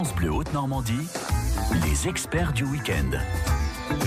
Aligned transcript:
France 0.00 0.14
Bleu 0.14 0.30
Haute-Normandie, 0.30 1.08
les 1.84 2.06
experts 2.06 2.52
du 2.52 2.62
week-end. 2.62 3.18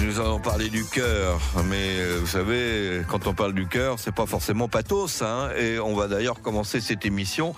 Nous 0.02 0.22
allons 0.22 0.40
parler 0.40 0.70
du 0.70 0.86
cœur, 0.86 1.42
mais 1.66 2.00
euh, 2.00 2.20
vous 2.22 2.28
savez, 2.28 3.02
quand 3.10 3.28
on 3.28 3.34
parle 3.34 3.52
du 3.52 3.68
cœur, 3.68 4.00
c'est 4.00 4.16
pas 4.16 4.26
forcément 4.26 4.70
pathos, 4.70 5.22
hein, 5.22 5.50
et 5.58 5.80
on 5.80 5.94
va 5.94 6.08
d'ailleurs 6.08 6.42
commencer 6.42 6.80
cette 6.80 7.06
émission 7.06 7.54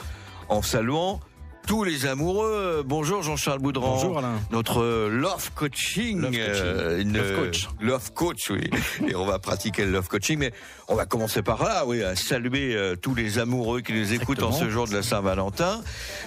en 0.49 0.63
saluant 0.63 1.19
tous 1.67 1.83
les 1.83 2.05
amoureux. 2.05 2.83
Bonjour 2.85 3.21
Jean-Charles 3.23 3.59
Boudran. 3.59 3.95
Bonjour 3.95 4.17
Alain. 4.19 4.39
Notre 4.51 5.07
love 5.09 5.51
coaching. 5.55 6.19
Love 6.21 6.31
coaching. 6.31 6.45
euh, 6.65 7.01
une- 7.01 7.17
Love 7.17 7.35
coach. 7.35 7.67
Love 7.81 8.13
coach, 8.13 8.49
oui. 8.49 8.69
Et 9.07 9.15
on 9.15 9.25
va 9.25 9.39
pratiquer 9.39 9.85
le 9.85 9.91
love 9.91 10.07
coaching, 10.07 10.37
mais 10.39 10.51
on 10.87 10.95
va 10.95 11.05
commencer 11.05 11.41
par 11.41 11.63
là, 11.63 11.85
oui, 11.85 12.03
à 12.03 12.15
saluer 12.15 12.75
euh, 12.75 12.95
tous 12.95 13.15
les 13.15 13.39
amoureux 13.39 13.81
qui 13.81 13.93
nous 13.93 14.13
écoutent 14.13 14.43
en 14.43 14.51
ce 14.51 14.69
jour 14.69 14.87
de 14.87 14.93
la 14.93 15.03
Saint-Valentin, 15.03 15.81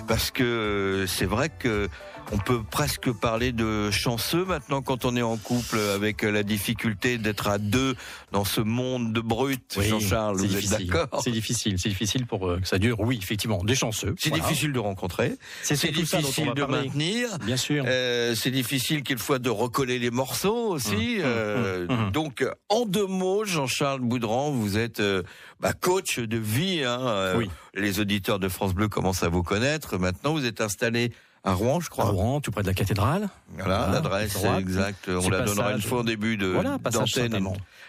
parce 0.08 0.30
que 0.30 0.42
euh, 0.44 1.06
c'est 1.06 1.26
vrai 1.26 1.50
que 1.50 1.88
on 2.32 2.38
peut 2.38 2.62
presque 2.62 3.12
parler 3.12 3.52
de 3.52 3.90
chanceux 3.90 4.44
maintenant 4.44 4.82
quand 4.82 5.04
on 5.04 5.14
est 5.16 5.22
en 5.22 5.36
couple 5.36 5.78
avec 5.94 6.24
euh, 6.24 6.30
la 6.32 6.42
difficulté 6.42 7.18
d'être 7.18 7.46
à 7.48 7.58
deux 7.58 7.94
dans 8.32 8.44
ce 8.44 8.60
monde 8.60 9.12
de 9.12 9.20
brut. 9.20 9.62
Oui, 9.78 9.86
Jean-Charles, 9.88 10.36
vous 10.38 10.56
êtes 10.56 10.86
d'accord 10.86 11.22
C'est 11.22 11.30
difficile, 11.30 11.78
c'est 11.78 11.88
difficile 11.88 12.26
pour 12.26 12.48
euh, 12.48 12.58
que 12.60 12.66
ça 12.66 12.78
dure. 12.78 12.98
Oui, 13.00 13.18
effectivement, 13.22 13.62
des 13.62 13.74
chanceux. 13.76 14.14
C'est 14.18 14.30
voilà. 14.30 14.44
difficile 14.44 14.72
de 14.72 14.78
rencontrer, 14.80 15.36
C'est 15.62 15.74
difficile 15.92 16.52
de 16.54 16.64
parler. 16.64 16.84
maintenir. 16.86 17.38
Bien 17.44 17.56
sûr. 17.56 17.84
Euh, 17.86 18.34
c'est 18.34 18.50
difficile 18.50 19.02
quelquefois 19.04 19.38
de 19.38 19.50
recoller 19.50 19.98
les 19.98 20.10
morceaux 20.10 20.68
aussi. 20.70 21.18
Mmh, 21.18 21.22
Euh, 21.22 21.86
mmh, 21.88 22.06
mmh. 22.08 22.10
Donc, 22.12 22.42
euh, 22.42 22.52
en 22.68 22.86
deux 22.86 23.06
mots, 23.06 23.44
Jean-Charles 23.44 24.00
Boudran, 24.00 24.50
vous 24.50 24.78
êtes 24.78 25.00
euh, 25.00 25.22
bah, 25.60 25.72
coach 25.72 26.18
de 26.18 26.36
vie. 26.38 26.82
Hein, 26.84 26.98
Euh, 27.06 27.36
Oui. 27.38 27.50
Les 27.74 28.00
auditeurs 28.00 28.38
de 28.38 28.48
France 28.48 28.74
Bleu 28.74 28.88
commencent 28.88 29.22
à 29.22 29.28
vous 29.28 29.42
connaître. 29.42 29.98
Maintenant, 29.98 30.32
vous 30.32 30.46
êtes 30.46 30.60
installé 30.62 31.12
à 31.46 31.52
Rouen, 31.54 31.80
je 31.80 31.86
À 31.86 31.90
crois. 31.90 32.04
Rouen, 32.06 32.40
tout 32.40 32.50
près 32.50 32.62
de 32.62 32.66
la 32.66 32.74
cathédrale. 32.74 33.28
Voilà, 33.56 33.78
Voilà, 33.78 33.92
l'adresse 33.92 34.34
droite. 34.34 34.60
exacte. 34.60 35.08
On 35.08 35.28
la 35.30 35.40
donnera 35.42 35.72
une 35.72 35.80
fois 35.80 36.00
au 36.00 36.02
début 36.02 36.36
de 36.36 36.48
Voilà, 36.48 36.78
passage 36.78 37.14
d'antenne. 37.14 37.48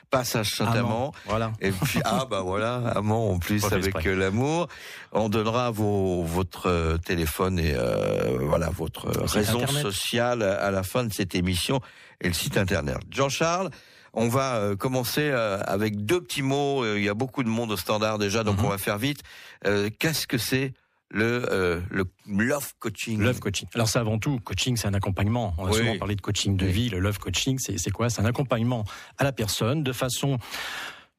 Passage 0.10 0.52
Saint-Amand. 0.56 1.12
Voilà. 1.26 1.52
Et 1.60 1.72
puis 1.72 2.00
ah 2.06 2.26
bah 2.30 2.40
voilà, 2.42 2.76
amant 2.96 3.32
en 3.32 3.40
plus 3.40 3.66
avec 3.66 4.06
euh, 4.08 4.16
l'amour. 4.16 4.68
On 5.12 5.28
donnera 5.28 5.70
vos, 5.72 6.24
votre 6.24 6.68
euh, 6.70 6.98
téléphone 6.98 7.60
et 7.60 7.74
euh, 7.76 8.38
voilà 8.42 8.70
votre 8.70 9.08
raison 9.28 9.62
internet. 9.64 9.82
sociale 9.82 10.44
à 10.44 10.72
la 10.72 10.84
fin 10.84 11.04
de 11.04 11.12
cette 11.12 11.36
émission 11.36 11.82
et 12.22 12.30
le 12.30 12.34
site 12.34 12.56
internet. 12.58 12.98
Jean-Charles, 13.12 13.70
on 14.14 14.30
va 14.30 14.56
euh, 14.56 14.76
commencer 14.78 15.30
avec 15.30 16.06
deux 16.06 16.22
petits 16.22 16.42
mots. 16.42 16.86
Il 16.96 17.04
y 17.04 17.10
a 17.10 17.14
beaucoup 17.14 17.44
de 17.44 17.50
monde 17.50 17.72
au 17.72 17.78
standard 17.78 18.18
déjà, 18.18 18.46
donc 18.46 18.60
Mhm. 18.60 18.66
on 18.66 18.70
va 18.70 18.78
faire 18.78 18.98
vite. 19.00 19.20
Euh, 19.66 19.90
Qu'est-ce 20.00 20.26
que 20.26 20.38
c'est 20.38 20.74
le 21.10 21.46
euh, 21.52 21.80
le 21.90 22.06
love 22.28 22.74
coaching 22.80 23.20
Love 23.22 23.40
coaching. 23.40 23.68
Alors 23.74 23.88
c'est 23.88 24.00
avant 24.00 24.20
tout, 24.20 24.40
coaching, 24.44 24.76
c'est 24.78 24.88
un 24.88 24.94
accompagnement. 24.94 25.54
On 25.58 25.66
a 25.66 25.70
Oui. 25.72 25.78
souvent 25.78 25.98
parlé 25.98 26.16
de 26.16 26.22
coaching 26.22 26.58
de 26.58 26.66
Oui. 26.66 26.72
vie. 26.72 26.90
Le 26.90 27.00
love 27.00 27.20
coaching, 27.20 27.58
c'est 27.60 27.92
quoi? 27.92 28.10
C'est 28.10 28.22
un 28.22 28.26
accompagnement 28.26 28.84
à 29.18 29.24
la 29.24 29.32
personne 29.32 29.84
de 29.84 29.92
façon 29.94 30.38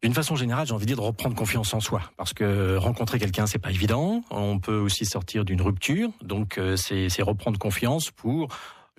d'une 0.01 0.15
façon 0.15 0.37
générale, 0.37 0.65
j'ai 0.65 0.75
envie 0.75 0.87
de 0.87 0.91
dire 0.91 0.97
de 0.97 1.03
reprendre 1.03 1.35
confiance 1.35 1.75
en 1.75 1.81
soi, 1.81 2.01
parce 2.17 2.33
que 2.33 2.77
rencontrer 2.77 3.19
quelqu'un, 3.19 3.47
c'est 3.49 3.59
pas 3.59 3.71
évident. 3.71 4.23
On 4.31 4.61
peut 4.61 4.79
aussi 4.79 5.05
sortir 5.05 5.45
d'une 5.45 5.61
rupture, 5.61 6.11
donc 6.23 6.57
euh, 6.57 6.77
c'est 6.77 7.09
reprendre 7.23 7.59
confiance 7.59 8.13
pour, 8.13 8.47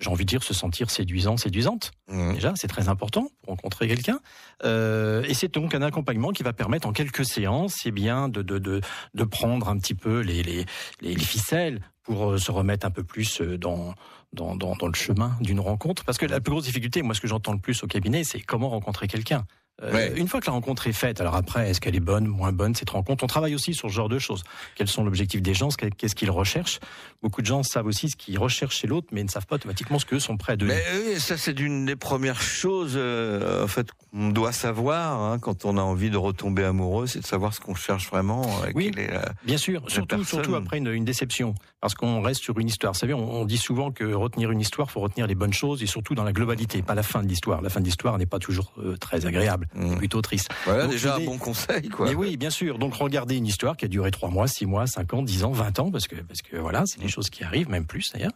j'ai 0.00 0.10
envie 0.10 0.24
de 0.24 0.30
dire, 0.30 0.42
se 0.42 0.54
sentir 0.54 0.90
séduisant, 0.90 1.36
séduisante. 1.36 1.92
Mhm. 2.08 2.34
Déjà, 2.34 2.52
c'est 2.56 2.68
très 2.68 2.88
important 2.88 3.28
pour 3.42 3.50
rencontrer 3.50 3.86
quelqu'un. 3.86 4.20
Euh, 4.64 5.22
et 5.24 5.34
c'est 5.34 5.52
donc 5.52 5.74
un 5.74 5.82
accompagnement 5.82 6.30
qui 6.30 6.42
va 6.42 6.52
permettre 6.52 6.88
en 6.88 6.92
quelques 6.92 7.24
séances, 7.24 7.82
eh 7.84 7.90
bien, 7.90 8.28
de, 8.28 8.42
de, 8.42 8.58
de, 8.58 8.80
de 9.14 9.24
prendre 9.24 9.68
un 9.68 9.78
petit 9.78 9.94
peu 9.94 10.20
les, 10.20 10.42
les, 10.42 10.64
les, 11.00 11.14
les 11.14 11.24
ficelles 11.24 11.80
pour 12.02 12.30
euh, 12.32 12.38
se 12.38 12.50
remettre 12.50 12.86
un 12.86 12.90
peu 12.90 13.04
plus 13.04 13.40
euh, 13.40 13.58
dans, 13.58 13.94
dans, 14.32 14.56
dans, 14.56 14.74
dans 14.74 14.86
le 14.86 14.94
chemin 14.94 15.36
d'une 15.40 15.60
rencontre. 15.60 16.04
Parce 16.04 16.18
que 16.18 16.26
la 16.26 16.40
plus 16.40 16.50
grosse 16.50 16.64
difficulté, 16.64 17.02
moi, 17.02 17.14
ce 17.14 17.20
que 17.20 17.28
j'entends 17.28 17.52
le 17.52 17.60
plus 17.60 17.82
au 17.82 17.86
cabinet, 17.86 18.24
c'est 18.24 18.40
comment 18.40 18.70
rencontrer 18.70 19.06
quelqu'un. 19.06 19.44
Euh, 19.82 19.92
Ouais. 19.92 20.12
Une 20.16 20.28
fois 20.28 20.40
que 20.40 20.46
la 20.46 20.52
rencontre 20.52 20.86
est 20.86 20.92
faite, 20.92 21.20
alors 21.20 21.34
après, 21.36 21.70
est-ce 21.70 21.80
qu'elle 21.80 21.96
est 21.96 22.00
bonne, 22.00 22.26
moins 22.26 22.52
bonne, 22.52 22.74
cette 22.74 22.90
rencontre 22.90 23.24
On 23.24 23.26
travaille 23.26 23.54
aussi 23.54 23.72
sur 23.74 23.88
ce 23.88 23.94
genre 23.94 24.08
de 24.08 24.18
choses. 24.18 24.42
Quels 24.76 24.88
sont 24.88 25.04
l'objectif 25.04 25.40
des 25.42 25.54
gens 25.54 25.68
Qu'est-ce 25.96 26.14
qu'ils 26.14 26.30
recherchent? 26.30 26.80
Beaucoup 27.22 27.40
de 27.42 27.46
gens 27.46 27.62
savent 27.62 27.86
aussi 27.86 28.08
ce 28.10 28.16
qu'ils 28.16 28.38
recherchent 28.38 28.76
chez 28.76 28.86
l'autre, 28.86 29.08
mais 29.12 29.22
ne 29.22 29.28
savent 29.28 29.46
pas 29.46 29.56
automatiquement 29.56 29.98
ce 29.98 30.06
qu'eux 30.06 30.20
sont 30.20 30.36
prêts 30.36 30.52
à 30.54 30.56
donner. 30.56 30.74
Mais 30.74 31.12
oui, 31.14 31.20
ça 31.20 31.36
c'est 31.36 31.52
d'une 31.54 31.84
des 31.86 31.96
premières 31.96 32.40
choses 32.42 32.94
euh, 32.96 33.64
en 33.64 33.66
fait 33.68 33.88
qu'on 33.92 34.28
doit 34.30 34.52
savoir 34.52 35.20
hein, 35.20 35.38
quand 35.38 35.64
on 35.64 35.76
a 35.76 35.82
envie 35.82 36.10
de 36.10 36.16
retomber 36.16 36.64
amoureux, 36.64 37.06
c'est 37.06 37.20
de 37.20 37.26
savoir 37.26 37.54
ce 37.54 37.60
qu'on 37.60 37.74
cherche 37.74 38.08
vraiment. 38.10 38.42
euh, 38.64 38.70
Oui. 38.74 38.90
est 38.96 39.10
Bien 39.44 39.56
sûr, 39.56 39.82
surtout, 39.88 40.16
personne. 40.16 40.26
surtout 40.26 40.54
après 40.54 40.78
une, 40.78 40.88
une 40.88 41.04
déception, 41.04 41.54
parce 41.80 41.94
qu'on 41.94 42.20
reste 42.22 42.42
sur 42.42 42.58
une 42.58 42.68
histoire. 42.68 42.92
Vous 42.92 42.98
savez, 42.98 43.14
on, 43.14 43.32
on 43.40 43.44
dit 43.44 43.58
souvent 43.58 43.90
que 43.90 44.04
retenir 44.04 44.50
une 44.50 44.60
histoire, 44.60 44.90
faut 44.90 45.00
retenir 45.00 45.26
les 45.26 45.34
bonnes 45.34 45.52
choses 45.52 45.82
et 45.82 45.86
surtout 45.86 46.14
dans 46.14 46.24
la 46.24 46.32
globalité, 46.32 46.82
pas 46.82 46.94
la 46.94 47.02
fin 47.02 47.22
de 47.22 47.28
l'histoire. 47.28 47.60
La 47.62 47.70
fin 47.70 47.80
de 47.80 47.84
l'histoire 47.86 48.18
n'est 48.18 48.26
pas 48.26 48.38
toujours 48.38 48.72
euh, 48.78 48.96
très 48.96 49.26
agréable, 49.26 49.68
Mm. 49.74 49.96
plutôt 49.96 50.20
triste. 50.20 50.48
Voilà 50.64 50.82
Donc, 50.84 50.92
déjà 50.92 51.16
un 51.16 51.20
bon 51.20 51.38
conseil 51.38 51.88
quoi. 51.88 52.06
Mais 52.06 52.14
oui, 52.14 52.36
bien 52.36 52.50
sûr. 52.50 52.78
Donc 52.78 52.94
regardez 52.94 53.36
une 53.36 53.46
histoire 53.46 53.76
qui 53.76 53.84
a 53.84 53.88
duré 53.88 54.10
trois 54.10 54.28
mois, 54.28 54.48
six 54.48 54.66
mois, 54.66 54.86
cinq 54.86 55.14
ans, 55.14 55.22
dix 55.22 55.44
ans, 55.44 55.52
vingt 55.52 55.78
ans, 55.78 55.90
parce 55.90 56.08
que 56.08 56.16
parce 56.16 56.42
que 56.42 56.56
voilà, 56.56 56.82
c'est 56.86 57.00
des 57.00 57.08
choses 57.08 57.30
qui 57.30 57.44
arrivent, 57.44 57.68
même 57.70 57.86
plus 57.86 58.10
d'ailleurs. 58.12 58.32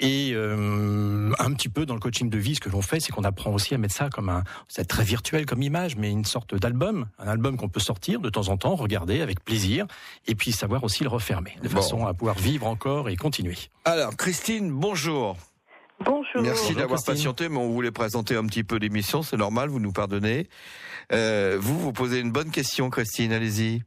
Et 0.00 0.30
euh, 0.34 1.32
un 1.38 1.52
petit 1.52 1.68
peu 1.68 1.84
dans 1.86 1.94
le 1.94 2.00
coaching 2.00 2.30
de 2.30 2.38
vie, 2.38 2.54
ce 2.54 2.60
que 2.60 2.70
l'on 2.70 2.82
fait, 2.82 3.00
c'est 3.00 3.12
qu'on 3.12 3.24
apprend 3.24 3.52
aussi 3.52 3.74
à 3.74 3.78
mettre 3.78 3.94
ça 3.94 4.08
comme 4.08 4.28
un, 4.28 4.44
c'est 4.68 4.86
très 4.86 5.04
virtuel 5.04 5.44
comme 5.46 5.62
image, 5.62 5.96
mais 5.96 6.10
une 6.10 6.24
sorte 6.24 6.54
d'album, 6.54 7.06
un 7.18 7.28
album 7.28 7.56
qu'on 7.56 7.68
peut 7.68 7.80
sortir 7.80 8.20
de 8.20 8.30
temps 8.30 8.48
en 8.48 8.56
temps, 8.56 8.74
regarder 8.74 9.20
avec 9.20 9.44
plaisir, 9.44 9.86
et 10.26 10.34
puis 10.34 10.52
savoir 10.52 10.84
aussi 10.84 11.02
le 11.02 11.10
refermer, 11.10 11.56
de 11.62 11.68
Bon. 11.68 11.76
façon 11.76 12.06
à 12.06 12.14
pouvoir 12.14 12.36
vivre 12.38 12.66
encore 12.66 13.08
et 13.08 13.16
continuer. 13.16 13.56
Alors 13.84 14.16
Christine, 14.16 14.70
bonjour. 14.70 15.36
Bonjour. 16.04 16.42
Merci 16.42 16.74
d'avoir 16.74 17.02
patienté, 17.04 17.48
mais 17.48 17.56
on 17.58 17.70
voulait 17.70 17.90
présenter 17.90 18.36
un 18.36 18.44
petit 18.46 18.64
peu 18.64 18.76
l'émission, 18.76 19.22
c'est 19.22 19.36
normal, 19.36 19.68
vous 19.68 19.80
nous 19.80 19.92
pardonnez. 19.92 20.46
Euh, 21.12 21.56
vous 21.60 21.78
vous 21.78 21.92
posez 21.92 22.20
une 22.20 22.30
bonne 22.30 22.50
question, 22.50 22.88
Christine, 22.90 23.32
allez-y. 23.32 23.82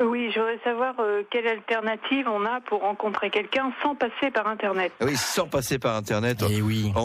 Oui, 0.00 0.30
je 0.34 0.40
voudrais 0.40 0.58
savoir 0.64 0.94
euh, 0.98 1.22
quelle 1.30 1.46
alternative 1.46 2.26
on 2.26 2.44
a 2.46 2.60
pour 2.62 2.80
rencontrer 2.80 3.30
quelqu'un 3.30 3.70
sans 3.82 3.94
passer 3.94 4.30
par 4.32 4.46
Internet. 4.48 4.92
Oui, 5.02 5.14
sans 5.16 5.46
passer 5.46 5.78
par 5.78 5.94
Internet. 5.94 6.42
Et 6.50 6.62
oui. 6.62 6.90
On, 6.96 7.00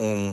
on, 0.00 0.04
on- 0.04 0.32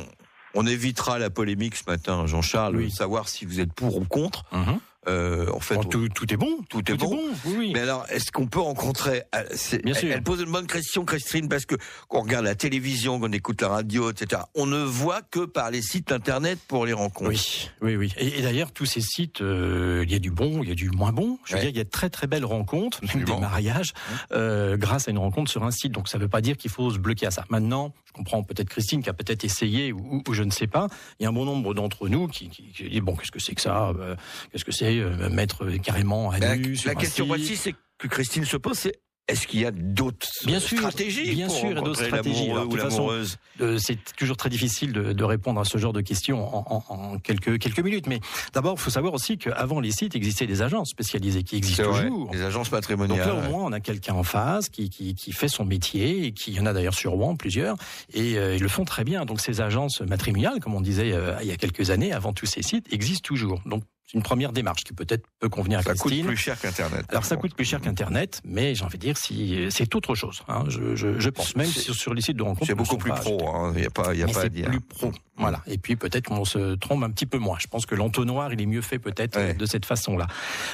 on 0.54 0.66
évitera 0.66 1.20
la 1.20 1.30
polémique 1.30 1.76
ce 1.76 1.84
matin, 1.88 2.26
Jean-Charles, 2.26 2.78
Oui. 2.78 2.86
de 2.86 2.90
savoir 2.92 3.28
si 3.30 3.46
vous 3.46 3.60
êtes 3.60 3.74
pour 3.74 3.98
ou 3.98 4.06
contre. 4.06 4.44
Mhm. 4.52 4.80
Euh, 5.08 5.50
en 5.54 5.60
fait, 5.60 5.76
Bon, 5.76 5.84
tout, 5.84 6.10
tout 6.10 6.34
est 6.34 6.38
bon. 6.38 6.60
tout 6.70 6.92
est 6.92 6.96
bon. 6.96 7.18
Oui, 7.46 7.56
oui. 7.58 7.72
Mais 7.74 7.80
alors, 7.82 8.06
est-ce 8.10 8.32
qu'on 8.32 8.48
peut 8.48 8.60
rencontrer 8.60 9.24
euh, 9.36 9.44
Bien 9.84 9.94
sûr. 9.94 10.12
elle 10.12 10.22
pose 10.24 10.42
une 10.42 10.52
bonne 10.52 10.68
question, 10.68 11.06
Christine, 11.06 11.48
parce 11.48 11.66
que 11.66 11.76
quand 12.10 12.20
on 12.20 12.22
regarde 12.24 12.44
la 12.46 12.56
télévision, 12.56 13.20
qu'on 13.20 13.32
écoute 13.32 13.62
la 13.62 13.70
radio, 13.70 14.12
etc., 14.12 14.42
on 14.56 14.66
ne 14.66 14.84
voit 14.84 15.22
que 15.22 15.46
par 15.46 15.72
les 15.72 15.82
sites 15.82 16.12
internet 16.12 16.60
pour 16.68 16.86
les 16.86 16.94
rencontres. 16.94 17.30
Oui, 17.30 17.70
oui, 17.82 17.96
oui. 17.96 18.14
Et, 18.18 18.40
et 18.40 18.42
d'ailleurs, 18.42 18.72
tous 18.72 18.86
ces 18.86 19.02
sites, 19.02 19.42
euh, 19.42 20.04
il 20.06 20.12
y 20.12 20.16
a 20.16 20.20
du 20.20 20.32
bon, 20.32 20.62
il 20.62 20.70
y 20.70 20.72
a 20.72 20.76
du 20.76 20.90
moins 20.90 21.12
bon. 21.14 21.40
Je 21.46 21.54
veux 21.54 21.58
Ouais. 21.58 21.62
dire, 21.62 21.70
il 21.72 21.78
y 21.78 21.82
a 21.82 21.86
de 21.86 21.90
très 21.90 22.10
très 22.10 22.28
belles 22.28 22.46
rencontres, 22.46 23.00
même 23.16 23.24
des 23.24 23.38
mariages, 23.38 23.94
euh, 24.34 24.76
grâce 24.78 25.08
à 25.08 25.12
une 25.12 25.18
rencontre 25.20 25.50
sur 25.50 25.64
un 25.64 25.72
site. 25.72 25.94
Donc 25.94 26.08
ça 26.10 26.18
ne 26.18 26.24
veut 26.24 26.30
pas 26.30 26.42
dire 26.42 26.58
qu'il 26.58 26.70
faut 26.72 26.92
se 26.92 26.98
bloquer 27.00 27.28
à 27.28 27.32
ça. 27.32 27.46
Maintenant, 27.50 27.94
comprends 28.18 28.44
peut-être 28.44 28.70
Christine 28.70 29.02
qui 29.02 29.10
a 29.10 29.14
peut-être 29.14 29.44
essayé 29.44 29.94
ou, 29.94 30.24
ou 30.28 30.34
je 30.34 30.44
ne 30.44 30.52
sais 30.52 30.68
pas. 30.68 30.88
Il 31.20 31.24
y 31.24 31.26
a 31.26 31.30
un 31.30 31.34
bon 31.34 31.46
nombre 31.46 31.74
d'entre 31.74 32.10
nous 32.10 32.28
qui, 32.28 32.50
qui, 32.50 32.72
qui 32.72 32.90
disent 32.90 33.02
bon, 33.02 33.16
qu'est-ce 33.16 33.32
que 33.32 33.40
c'est 33.40 33.56
que 33.56 33.62
ça 33.62 33.90
euh, 33.90 34.16
Qu'est-ce 34.52 34.66
que 34.66 34.72
c'est 34.72 35.00
euh, 35.00 35.30
mettre 35.30 35.68
carrément 35.78 36.32
à 36.32 36.40
La, 36.40 36.58
nu 36.58 36.72
la 36.72 36.78
sur 36.78 36.92
un 36.92 36.96
question 36.96 37.28
précise, 37.28 37.60
c'est 37.60 37.76
que 37.98 38.08
Christine 38.08 38.46
se 38.46 38.58
pose, 38.58 38.78
c'est 38.78 39.00
est-ce 39.28 39.46
qu'il 39.48 39.60
y 39.60 39.66
a 39.66 39.72
d'autres 39.72 40.26
stratégies 40.60 41.36
bien 41.36 41.48
pour 41.48 41.56
sûr, 41.56 41.70
il 41.72 41.76
y 41.76 41.78
a 41.78 41.82
d'autres 41.82 42.04
stratégies. 42.06 42.48
l'amoureux 42.48 42.52
Alors, 42.52 42.64
de 42.64 42.68
ou 42.68 42.72
toute 42.78 42.82
façon, 42.82 42.98
l'amoureuse 43.08 43.38
Euh, 43.60 43.78
c'est 43.80 43.98
toujours 44.16 44.38
très 44.38 44.50
difficile 44.50 44.94
de, 44.94 45.14
de 45.14 45.24
répondre 45.24 45.60
à 45.60 45.66
ce 45.66 45.78
genre 45.80 45.92
de 45.94 46.02
questions 46.02 46.40
en, 46.56 46.66
en- 46.90 46.94
en 46.94 47.20
quelques, 47.20 47.58
quelques 47.60 47.80
minutes. 47.80 48.06
Mais 48.08 48.20
d'abord, 48.54 48.76
il 48.78 48.80
faut 48.82 48.92
savoir 48.92 49.14
aussi 49.14 49.38
qu'avant 49.38 49.80
les 49.80 49.92
sites 49.92 50.16
existaient 50.16 50.46
des 50.48 50.62
agences 50.62 50.90
spécialisées 50.92 51.44
qui 51.44 51.58
existent 51.58 51.90
vrai, 51.90 52.08
toujours. 52.08 52.30
les 52.34 52.42
agences 52.42 52.70
Donc 52.70 52.74
matrimoniales. 52.80 53.28
là, 53.28 53.36
au 53.36 53.42
moins, 53.50 53.66
on 53.66 53.72
a 53.72 53.80
quelqu'un 53.80 54.14
en 54.14 54.24
face 54.24 54.70
qui, 54.70 54.90
qui, 54.90 55.16
qui 55.16 55.32
fait 55.32 55.48
son 55.50 55.66
métier 55.66 56.26
et 56.28 56.32
qui 56.34 56.52
il 56.52 56.58
y 56.58 56.60
en 56.60 56.66
a 56.66 56.74
d'ailleurs 56.74 56.94
sur 56.94 57.12
Rouen 57.12 57.36
plusieurs 57.36 57.76
et 58.14 58.38
euh, 58.38 58.56
ils 58.56 58.62
le 58.62 58.70
font 58.70 58.86
très 58.86 59.04
bien. 59.04 59.26
Donc 59.26 59.42
ces 59.42 59.60
agences 59.60 60.02
matrimoniales, 60.02 60.60
comme 60.62 60.76
on 60.76 60.82
disait 60.82 61.12
euh, 61.14 61.36
il 61.42 61.48
y 61.48 61.52
a 61.52 61.58
quelques 61.58 61.90
années, 61.90 62.14
avant 62.14 62.32
tous 62.34 62.46
ces 62.46 62.62
sites, 62.62 62.86
existent 62.94 63.26
toujours. 63.28 63.62
Donc 63.66 63.84
une 64.14 64.24
première 64.24 64.52
démarche 64.54 64.84
qui 64.84 64.94
peut-être 64.94 65.26
peut 65.40 65.50
convenir 65.50 65.80
à 65.80 65.84
ça 65.84 65.92
coûte 65.94 66.02
Christine. 66.12 66.26
plus 66.26 66.38
cher 66.38 66.60
qu'Internet. 66.60 67.06
Alors 67.10 67.26
ça 67.26 67.36
coûte 67.36 67.54
plus 67.56 67.66
cher 67.66 67.82
qu'Internet, 67.82 68.42
mais 68.46 68.74
j'ai 68.76 68.84
envie 68.86 68.98
de 68.98 69.04
dire 69.04 69.18
si 69.18 69.68
c'est 69.70 69.94
autre 69.96 70.16
chose. 70.16 70.44
Hein, 70.48 70.64
je, 70.68 70.96
je, 70.96 71.20
je 71.20 71.30
pense 71.30 71.56
même 71.56 71.68
C'est- 71.68 71.82
sur, 71.82 71.96
sur 71.96 72.14
les 72.14 72.22
sites 72.22 72.38
de 72.38 72.44
rencontres. 72.44 72.68
C'est 72.68 72.76
beaucoup 72.76 72.98
plus 72.98 73.12
pro, 73.12 73.48
hein. 73.50 73.74
il 73.76 73.82
n'y 73.82 73.88
a 73.88 73.90
pas, 73.90 74.14
il 74.14 74.20
y 74.20 74.24
a 74.24 74.26
mais 74.28 74.32
pas 74.34 74.40
à 74.40 74.44
c'est 74.44 74.50
dire. 74.50 74.70
plus 74.70 74.80
pro. 74.82 75.12
Voilà. 75.40 75.62
Et 75.68 75.78
puis 75.78 75.96
peut-être 75.96 76.28
qu'on 76.30 76.46
se 76.46 76.76
trompe 76.76 77.04
un 77.04 77.12
petit 77.12 77.28
peu 77.28 77.38
moins. 77.38 77.58
Je 77.60 77.68
pense 77.68 77.86
que 77.86 77.94
l'entonnoir, 77.94 78.52
il 78.54 78.60
est 78.62 78.66
mieux 78.66 78.82
fait 78.82 78.98
peut-être 78.98 79.38
Ouais. 79.38 79.54
de 79.54 79.66
cette 79.68 79.86
façon-là. 79.86 80.26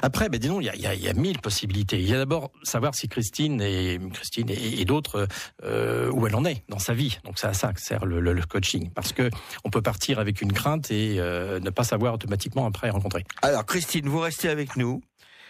Après, 0.01 0.29
ben 0.29 0.39
disons, 0.39 0.61
il 0.61 0.65
y 0.65 0.69
a, 0.69 0.75
y, 0.75 0.85
a, 0.87 0.93
y 0.95 1.09
a 1.09 1.13
mille 1.13 1.39
possibilités. 1.39 1.99
Il 1.99 2.07
y 2.07 2.13
a 2.13 2.17
d'abord 2.17 2.51
savoir 2.63 2.95
si 2.95 3.09
Christine 3.09 3.61
et 3.61 3.99
Christine 4.13 4.49
et, 4.49 4.79
et 4.79 4.85
d'autres 4.85 5.27
euh, 5.63 6.09
où 6.11 6.27
elle 6.27 6.35
en 6.35 6.45
est 6.45 6.63
dans 6.69 6.79
sa 6.79 6.93
vie. 6.93 7.17
Donc 7.25 7.39
c'est 7.39 7.47
à 7.47 7.53
ça 7.53 7.73
que 7.73 7.81
sert 7.81 8.05
le, 8.05 8.19
le- 8.21 8.31
le 8.33 8.43
coaching, 8.43 8.89
parce 8.91 9.11
que 9.11 9.29
on 9.65 9.69
peut 9.69 9.81
partir 9.81 10.19
avec 10.19 10.41
une 10.41 10.53
crainte 10.53 10.91
et 10.91 11.15
euh, 11.19 11.59
ne 11.59 11.69
pas 11.69 11.83
savoir 11.83 12.13
automatiquement 12.13 12.65
après 12.65 12.89
rencontrer. 12.89 13.22
Alors 13.41 13.65
Christine, 13.65 14.07
vous 14.07 14.19
restez 14.19 14.49
avec 14.49 14.75
nous. 14.75 15.01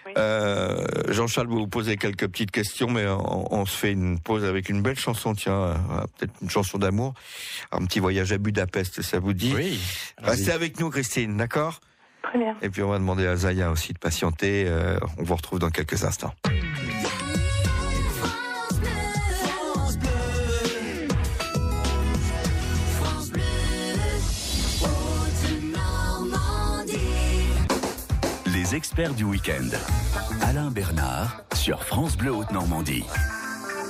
Oui. 0.06 0.14
Euh, 0.18 0.86
Jean-Charles 1.10 1.48
va 1.48 1.56
vous 1.56 1.68
poser 1.68 1.96
quelques 1.96 2.28
petites 2.28 2.52
questions, 2.52 2.90
mais 2.90 3.08
on, 3.08 3.54
on, 3.54 3.66
se 3.66 3.78
fait 3.78 3.94
une 3.94 4.20
pause 4.20 4.44
avec 4.44 4.68
une 4.68 4.81
belle 4.81 5.00
chanson, 5.00 5.34
tiens, 5.34 5.54
euh, 5.54 5.75
peut-être 6.18 6.34
une 6.42 6.50
chanson 6.50 6.78
d'amour, 6.78 7.14
un 7.72 7.86
petit 7.86 8.00
voyage 8.00 8.34
à 8.34 8.38
Budapest, 8.38 9.02
ça 9.02 9.20
vous 9.20 9.34
dit 9.34 9.54
Oui. 9.56 9.80
Restez 10.22 10.52
avec 10.52 10.80
nous, 10.80 10.90
Christine, 10.90 11.38
d'accord 11.38 11.80
Très 12.24 12.38
bien. 12.38 12.58
Et 12.62 12.70
puis 12.70 12.81
on 12.84 12.90
va 12.90 13.00
demander 13.00 13.28
à 13.28 13.36
Zaya 13.36 13.72
aussi 13.72 13.94
de 13.94 14.00
patienter. 14.00 14.66
Euh, 14.68 14.98
on 15.18 15.24
vous 15.24 15.36
retrouve 15.36 15.60
dans 15.60 15.70
quelques 15.70 16.04
instants. 16.04 16.34
Les 28.74 28.78
experts 28.78 29.14
du 29.14 29.24
week-end. 29.24 29.70
Alain 30.42 30.72
Bernard 30.72 31.44
sur 31.54 31.84
France 31.84 32.18
Bleu 32.18 32.31
Haute-Normandie. 32.34 33.04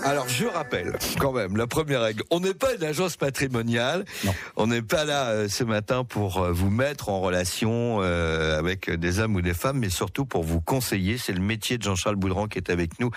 Alors 0.04 0.28
je 0.28 0.46
rappelle 0.46 0.98
quand 1.18 1.32
même 1.32 1.56
la 1.56 1.68
première 1.68 2.02
règle, 2.02 2.24
on 2.30 2.42
n'est 2.42 2.54
pas 2.54 2.76
une 2.76 2.84
agence 2.84 3.16
patrimoniale, 3.16 4.04
Non. 4.26 4.34
on 4.58 4.68
n'est 4.68 4.82
pas 4.82 5.06
là 5.06 5.30
euh, 5.30 5.48
ce 5.48 5.64
matin 5.64 6.04
pour 6.04 6.40
euh, 6.40 6.52
vous 6.52 6.70
mettre 6.70 7.08
en 7.08 7.22
relation 7.22 8.00
euh, 8.02 8.60
avec 8.60 8.90
des 8.90 9.20
hommes 9.20 9.36
ou 9.36 9.42
des 9.42 9.54
femmes, 9.54 9.80
mais 9.80 9.90
surtout 9.90 10.26
pour 10.26 10.44
vous 10.44 10.60
conseiller. 10.60 11.18
C'est 11.18 11.32
le 11.32 11.40
métier 11.40 11.78
de 11.78 11.84
Jean-Charles 11.84 12.18
Boudran 12.18 12.48
qui 12.48 12.58
est 12.58 12.70
avec 12.70 13.00
nous 13.00 13.12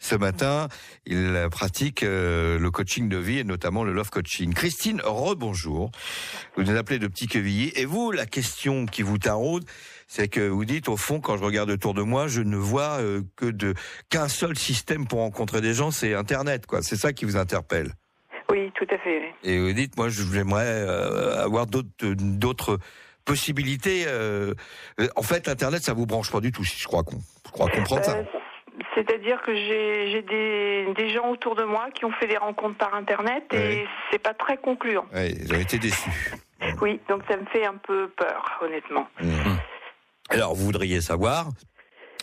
ce 0.00 0.16
matin. 0.16 0.66
Il 1.06 1.46
pratique 1.52 2.00
le 2.02 2.68
coaching 2.70 3.08
de 3.08 3.18
vie 3.18 3.38
et 3.38 3.44
notamment 3.44 3.84
le 3.84 3.92
love 3.92 4.10
coaching. 4.10 4.52
Christine, 4.52 5.00
rebonjour. 5.04 5.92
Vous 6.56 6.64
nous 6.64 6.76
appelez 6.76 6.98
de 6.98 7.06
Petit 7.06 7.28
Quevilly 7.28 7.72
et 7.76 7.84
vous, 7.84 8.10
la 8.10 8.26
question 8.26 8.86
qui 8.86 9.02
vous 9.02 9.18
taraude, 9.18 9.64
c'est 10.14 10.28
que 10.28 10.46
vous 10.48 10.64
dites 10.64 10.88
au 10.88 10.96
fond, 10.96 11.18
quand 11.18 11.36
je 11.36 11.42
regarde 11.42 11.70
autour 11.70 11.92
de 11.92 12.02
moi, 12.02 12.28
je 12.28 12.40
ne 12.40 12.56
vois 12.56 13.00
euh, 13.00 13.22
que 13.34 13.46
de 13.46 13.74
qu'un 14.10 14.28
seul 14.28 14.56
système 14.56 15.08
pour 15.08 15.18
rencontrer 15.18 15.60
des 15.60 15.74
gens, 15.74 15.90
c'est 15.90 16.14
Internet, 16.14 16.66
quoi. 16.66 16.82
C'est 16.82 16.94
ça 16.94 17.12
qui 17.12 17.24
vous 17.24 17.36
interpelle. 17.36 17.90
Oui, 18.48 18.70
tout 18.76 18.86
à 18.94 18.98
fait. 18.98 19.18
oui. 19.18 19.50
Et 19.50 19.58
vous 19.58 19.72
dites, 19.72 19.96
moi, 19.96 20.08
j'aimerais 20.10 20.62
euh, 20.86 21.42
avoir 21.42 21.66
d'autres 21.66 21.88
d'autres 22.14 22.78
possibilités. 23.24 24.04
euh, 24.06 24.54
euh, 25.00 25.08
en 25.16 25.22
fait, 25.22 25.48
Internet, 25.48 25.82
ça 25.82 25.94
vous 25.94 26.06
branche 26.06 26.30
pas 26.30 26.38
du 26.40 26.52
tout, 26.52 26.62
si 26.64 26.78
je 26.80 26.86
crois 26.86 27.02
qu'on 27.02 27.18
crois 27.50 27.68
comprendre 27.70 28.04
ça. 28.04 28.18
C'est-à-dire 28.94 29.42
que 29.42 29.52
j'ai 29.52 30.22
des, 30.22 30.86
des 30.94 31.10
gens 31.12 31.28
autour 31.30 31.56
de 31.56 31.64
moi 31.64 31.88
qui 31.92 32.04
ont 32.04 32.12
fait 32.12 32.28
des 32.28 32.36
rencontres 32.36 32.76
par 32.76 32.94
Internet 32.94 33.42
et 33.52 33.56
Oui. 33.82 33.84
c'est 34.12 34.18
pas 34.22 34.34
très 34.34 34.58
concluant. 34.58 35.06
Ouais, 35.12 35.34
j'ai 35.50 35.60
été 35.60 35.78
déçu. 35.80 36.10
Oui, 36.80 37.00
donc 37.08 37.22
ça 37.28 37.36
me 37.36 37.44
fait 37.46 37.66
un 37.66 37.74
peu 37.74 38.08
peur, 38.16 38.60
honnêtement. 38.62 39.08
Alors, 40.34 40.56
vous 40.56 40.64
voudriez 40.64 41.00
savoir, 41.00 41.52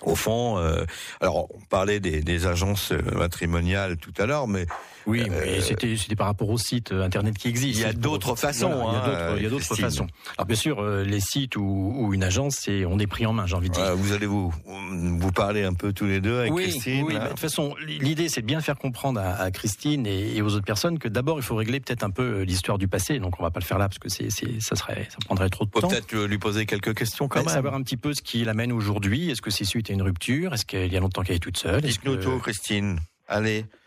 au 0.01 0.15
fond, 0.15 0.57
euh, 0.57 0.83
alors 1.21 1.47
on 1.55 1.61
parlait 1.69 2.01
des, 2.01 2.45
agences 2.45 2.91
euh, 2.91 3.01
matrimoniales 3.15 3.95
tout 3.95 4.13
à 4.17 4.25
l'heure, 4.25 4.49
mais 4.49 4.65
Oui, 5.07 5.23
mais 5.29 5.61
c'était 5.61 5.97
c'était 5.97 6.15
par 6.15 6.27
rapport 6.27 6.49
aux 6.49 6.57
sites 6.57 6.91
euh, 6.91 7.03
internet 7.03 7.37
qui 7.37 7.47
existent. 7.47 7.79
Il 7.79 7.85
y 7.87 7.89
a 7.89 7.93
d'autres 7.93 8.35
façons, 8.35 8.69
voilà, 8.69 9.31
hein, 9.31 9.35
il 9.37 9.43
y 9.43 9.45
a 9.45 9.49
d'autres- 9.49 9.75
façons. 9.75 10.07
Alors 10.37 10.45
bien 10.45 10.55
sûr, 10.55 10.79
euh, 10.79 11.03
les 11.03 11.19
sites 11.19 11.55
ou, 11.55 11.93
ou 11.97 12.13
une 12.13 12.23
agence, 12.23 12.55
c'est 12.59 12.85
on 12.85 12.99
est 12.99 13.07
pris 13.07 13.25
en 13.25 13.33
main, 13.33 13.45
j'ai 13.47 13.55
envie 13.55 13.69
de 13.69 13.73
dire. 13.73 13.83
euh, 13.83 13.95
vous 13.95 14.13
allez 14.13 14.25
vous 14.27 14.53
vous 14.65 15.31
parler 15.31 15.63
un 15.63 15.73
peu 15.73 15.93
tous 15.93 16.05
les 16.05 16.21
deux 16.21 16.39
avec 16.39 16.53
oui, 16.53 16.63
Christine. 16.69 17.05
oui, 17.05 17.13
de 17.15 17.27
toute 17.27 17.39
façon, 17.39 17.75
l'idée 17.87 18.29
c'est 18.29 18.41
de 18.41 18.45
bien 18.45 18.61
faire 18.61 18.77
comprendre 18.77 19.19
à, 19.19 19.35
à 19.35 19.51
Christine 19.51 20.05
et, 20.05 20.35
et 20.35 20.41
aux 20.41 20.53
autres 20.55 20.65
personnes 20.65 20.99
que 20.99 21.07
d'abord 21.07 21.37
il 21.39 21.43
faut 21.43 21.55
régler 21.55 21.79
peut-être 21.79 22.03
un 22.03 22.09
peu 22.11 22.39
euh, 22.39 22.43
l'histoire 22.43 22.77
du 22.77 22.87
passé. 22.87 23.19
Donc 23.19 23.39
on 23.39 23.43
va 23.43 23.51
pas 23.51 23.59
le 23.59 23.65
faire 23.65 23.77
là 23.77 23.87
parce 23.87 23.99
que 23.99 24.09
c'est 24.09 24.29
ça 24.61 24.75
serait 24.75 25.07
ça 25.09 25.17
prendrait 25.25 25.49
trop 25.49 25.65
de 25.65 25.71
temps. 25.71 25.87
peut-être 25.87 26.13
euh, 26.13 26.27
lui 26.27 26.37
poser 26.37 26.65
quelques 26.65 26.95
questions 26.95 27.27
quand 27.27 27.39
même. 27.39 27.49
savoir 27.49 27.73
un 27.73 27.81
petit 27.81 27.97
peu 27.97 28.13
ce 28.13 28.21
qui 28.21 28.43
l'amène 28.43 28.71
aujourd'hui. 28.71 29.29
Est-ce 29.31 29.41
que 29.41 29.51
c'est 29.51 29.65
suite 29.65 29.89
à 29.89 29.93
une 29.93 30.01
rupture? 30.01 30.53
Est-ce 30.53 30.65
qu'il 30.65 30.91
y 30.91 30.97
a 30.97 30.99
longtemps 30.99 31.23
qu'elle 31.23 31.37
est 31.37 31.39
toute 31.39 31.57
seule? 31.57 31.81
Dites-nous 31.81 32.17
que- 32.17 32.23
tout, 32.23 32.39
Christine. 32.39 32.99
Allez, 33.27 33.61
Euh, 33.61 33.77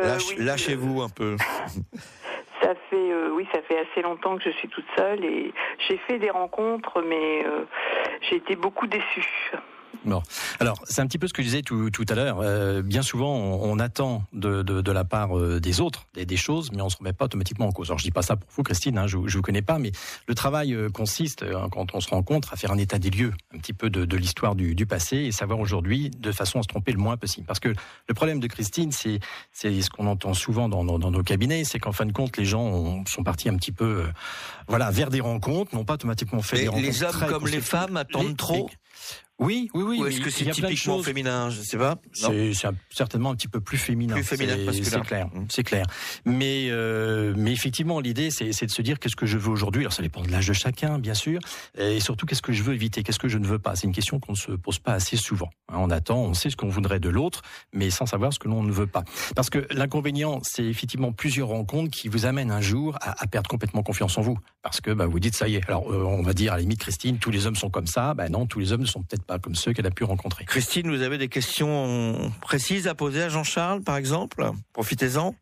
lâche- 0.00 0.34
oui, 0.38 0.44
lâchez-vous 0.44 1.02
un 1.02 1.08
peu. 1.08 1.36
Ça 2.62 2.74
fait 2.88 2.96
euh, 2.96 3.28
oui, 3.34 3.46
ça 3.52 3.60
fait 3.62 3.78
assez 3.78 4.00
longtemps 4.00 4.38
que 4.38 4.42
je 4.44 4.50
suis 4.56 4.68
toute 4.68 4.86
seule 4.96 5.22
et 5.22 5.52
j'ai 5.86 5.98
fait 6.06 6.18
des 6.18 6.30
rencontres, 6.30 7.02
mais 7.02 7.44
euh, 7.44 7.64
j'ai 8.22 8.36
été 8.36 8.56
beaucoup 8.56 8.86
déçue. 8.86 9.50
Bon. 10.04 10.22
Alors, 10.60 10.78
c'est 10.84 11.00
un 11.00 11.06
petit 11.06 11.18
peu 11.18 11.28
ce 11.28 11.32
que 11.32 11.42
je 11.42 11.46
disais 11.48 11.62
tout, 11.62 11.90
tout 11.90 12.04
à 12.08 12.14
l'heure. 12.14 12.38
Euh, 12.40 12.82
bien 12.82 13.02
souvent, 13.02 13.34
on, 13.34 13.72
on 13.72 13.78
attend 13.78 14.24
de, 14.32 14.62
de, 14.62 14.80
de 14.80 14.92
la 14.92 15.04
part 15.04 15.38
euh, 15.38 15.60
des 15.60 15.80
autres 15.80 16.06
des, 16.14 16.26
des 16.26 16.36
choses, 16.36 16.70
mais 16.72 16.82
on 16.82 16.88
se 16.88 16.96
remet 16.98 17.12
pas 17.12 17.24
automatiquement 17.26 17.66
en 17.66 17.72
cause. 17.72 17.88
Alors, 17.88 17.98
je 17.98 18.04
dis 18.04 18.10
pas 18.10 18.22
ça 18.22 18.36
pour 18.36 18.48
vous, 18.54 18.62
Christine, 18.62 18.98
hein, 18.98 19.06
je, 19.06 19.18
je 19.26 19.36
vous 19.36 19.42
connais 19.42 19.62
pas, 19.62 19.78
mais 19.78 19.92
le 20.26 20.34
travail 20.34 20.74
euh, 20.74 20.88
consiste, 20.90 21.42
euh, 21.42 21.68
quand 21.70 21.94
on 21.94 22.00
se 22.00 22.10
rencontre, 22.10 22.52
à 22.52 22.56
faire 22.56 22.72
un 22.72 22.78
état 22.78 22.98
des 22.98 23.10
lieux, 23.10 23.32
un 23.54 23.58
petit 23.58 23.72
peu 23.72 23.90
de, 23.90 24.04
de 24.04 24.16
l'histoire 24.16 24.54
du, 24.54 24.74
du 24.74 24.86
passé 24.86 25.16
et 25.18 25.32
savoir 25.32 25.58
aujourd'hui, 25.58 26.10
de 26.10 26.32
façon 26.32 26.58
à 26.58 26.62
se 26.62 26.68
tromper 26.68 26.92
le 26.92 26.98
moins 26.98 27.16
possible. 27.16 27.46
Parce 27.46 27.60
que 27.60 27.68
le 28.08 28.14
problème 28.14 28.40
de 28.40 28.46
Christine, 28.46 28.92
c'est 28.92 29.20
c'est 29.52 29.80
ce 29.82 29.90
qu'on 29.90 30.06
entend 30.06 30.34
souvent 30.34 30.68
dans, 30.68 30.84
dans, 30.84 30.98
dans 30.98 31.10
nos 31.10 31.22
cabinets, 31.22 31.64
c'est 31.64 31.78
qu'en 31.78 31.92
fin 31.92 32.06
de 32.06 32.12
compte, 32.12 32.36
les 32.36 32.44
gens 32.44 32.62
ont- 32.62 33.04
sont 33.06 33.22
partis 33.22 33.48
un 33.48 33.56
petit 33.56 33.72
peu, 33.72 33.84
euh, 33.84 34.06
voilà, 34.68 34.90
vers 34.90 35.10
des 35.10 35.20
rencontres, 35.20 35.74
n'ont 35.74 35.84
pas 35.84 35.94
automatiquement 35.94 36.42
fait 36.42 36.56
des 36.62 36.68
rencontres 36.68 36.86
les 36.86 37.02
hommes 37.02 37.26
comme 37.28 37.46
les 37.48 37.60
femmes 37.60 37.96
attendent 37.96 38.28
Les- 38.28 38.34
trop 38.34 38.68
les- 38.70 38.76
Oui, 39.40 39.68
oui, 39.74 39.82
oui. 39.82 39.98
Ou 40.00 40.06
est-ce 40.06 40.20
que 40.20 40.30
c'est 40.30 40.48
typiquement 40.50 41.02
féminin 41.02 41.50
Je 41.50 41.60
sais 41.60 41.76
pas. 41.76 41.96
C'est 42.12 42.52
certainement 42.90 43.30
un 43.30 43.34
petit 43.34 43.48
peu 43.48 43.60
plus 43.60 43.78
féminin. 43.78 44.14
Plus 44.14 44.22
féminin 44.22 44.54
C'est- 44.56 44.64
masculin. 44.64 44.90
C'est 44.90 45.00
clair, 45.08 45.26
Mm. 45.26 45.44
c'est 45.48 45.62
clair. 45.64 45.86
Mais 46.24 46.68
euh, 46.70 47.34
mais 47.36 47.52
effectivement, 47.52 47.98
l'idée 48.00 48.30
c'est 48.30 48.48
de 48.66 48.70
se 48.70 48.82
dire 48.82 48.98
qu'est-ce 49.00 49.16
que 49.16 49.26
je 49.26 49.36
veux 49.36 49.50
aujourd'hui. 49.50 49.82
Alors 49.82 49.92
ça 49.92 50.02
dépend 50.02 50.22
de 50.22 50.30
l'âge 50.30 50.46
de 50.46 50.52
chacun, 50.52 50.98
bien 51.00 51.14
sûr, 51.14 51.40
et 51.76 51.98
surtout 52.00 52.26
qu'est-ce 52.26 52.42
que 52.42 52.52
je 52.52 52.62
veux 52.62 52.74
éviter, 52.74 53.02
qu'est-ce 53.02 53.18
que 53.18 53.28
je 53.28 53.38
ne 53.38 53.46
veux 53.46 53.58
pas. 53.58 53.74
C'est 53.74 53.86
une 53.88 53.92
question 53.92 54.20
qu'on 54.20 54.32
ne 54.32 54.36
se 54.36 54.52
pose 54.52 54.78
pas 54.78 54.92
assez 54.92 55.16
souvent. 55.16 55.50
Hein, 55.68 55.76
on 55.78 55.90
attend, 55.90 56.18
on 56.18 56.34
sait 56.34 56.48
ce 56.50 56.56
qu'on 56.56 56.68
voudrait 56.68 57.00
de 57.00 57.08
l'autre, 57.08 57.42
mais 57.72 57.90
sans 57.90 58.06
savoir 58.06 58.32
ce 58.32 58.38
que 58.38 58.46
l'on 58.48 58.62
ne 58.62 58.72
veut 58.72 58.86
pas. 58.86 59.02
Parce 59.34 59.50
que 59.50 59.66
l'inconvénient, 59.70 60.38
c'est 60.44 60.64
effectivement 60.64 61.12
plusieurs 61.12 61.48
rencontres 61.48 61.90
qui 61.90 62.06
vous 62.08 62.24
amènent 62.26 62.52
un 62.52 62.60
jour 62.60 62.96
à, 63.00 63.20
à 63.22 63.26
perdre 63.26 63.50
complètement 63.50 63.82
confiance 63.82 64.16
en 64.16 64.22
vous, 64.22 64.38
parce 64.62 64.80
que 64.80 64.92
bah, 64.92 65.06
vous 65.06 65.18
dites 65.18 65.34
ça 65.34 65.48
y 65.48 65.56
est. 65.56 65.66
Alors 65.68 65.90
euh, 65.92 66.04
on 66.04 66.22
va 66.22 66.34
dire 66.34 66.52
à 66.52 66.56
la 66.56 66.62
limite, 66.62 66.78
Christine, 66.80 67.18
tous 67.18 67.30
les 67.32 67.46
hommes 67.46 67.56
sont 67.56 67.70
comme 67.70 67.88
ça. 67.88 68.14
Ben 68.14 68.28
non, 68.30 68.46
tous 68.46 68.60
les 68.60 68.72
hommes 68.72 68.82
ne 68.82 68.86
sont 68.86 69.02
peut-être 69.02 69.23
pas 69.26 69.38
comme 69.38 69.54
ceux 69.54 69.72
qu'elle 69.72 69.86
a 69.86 69.90
pu 69.90 70.04
rencontrer. 70.04 70.44
Christine, 70.44 70.88
vous 70.90 71.02
avez 71.02 71.18
des 71.18 71.28
questions 71.28 72.30
précises 72.40 72.86
à 72.88 72.94
poser 72.94 73.22
à 73.22 73.28
Jean-Charles, 73.28 73.82
par 73.82 73.96
exemple? 73.96 74.44
Profitez-en. 74.72 75.34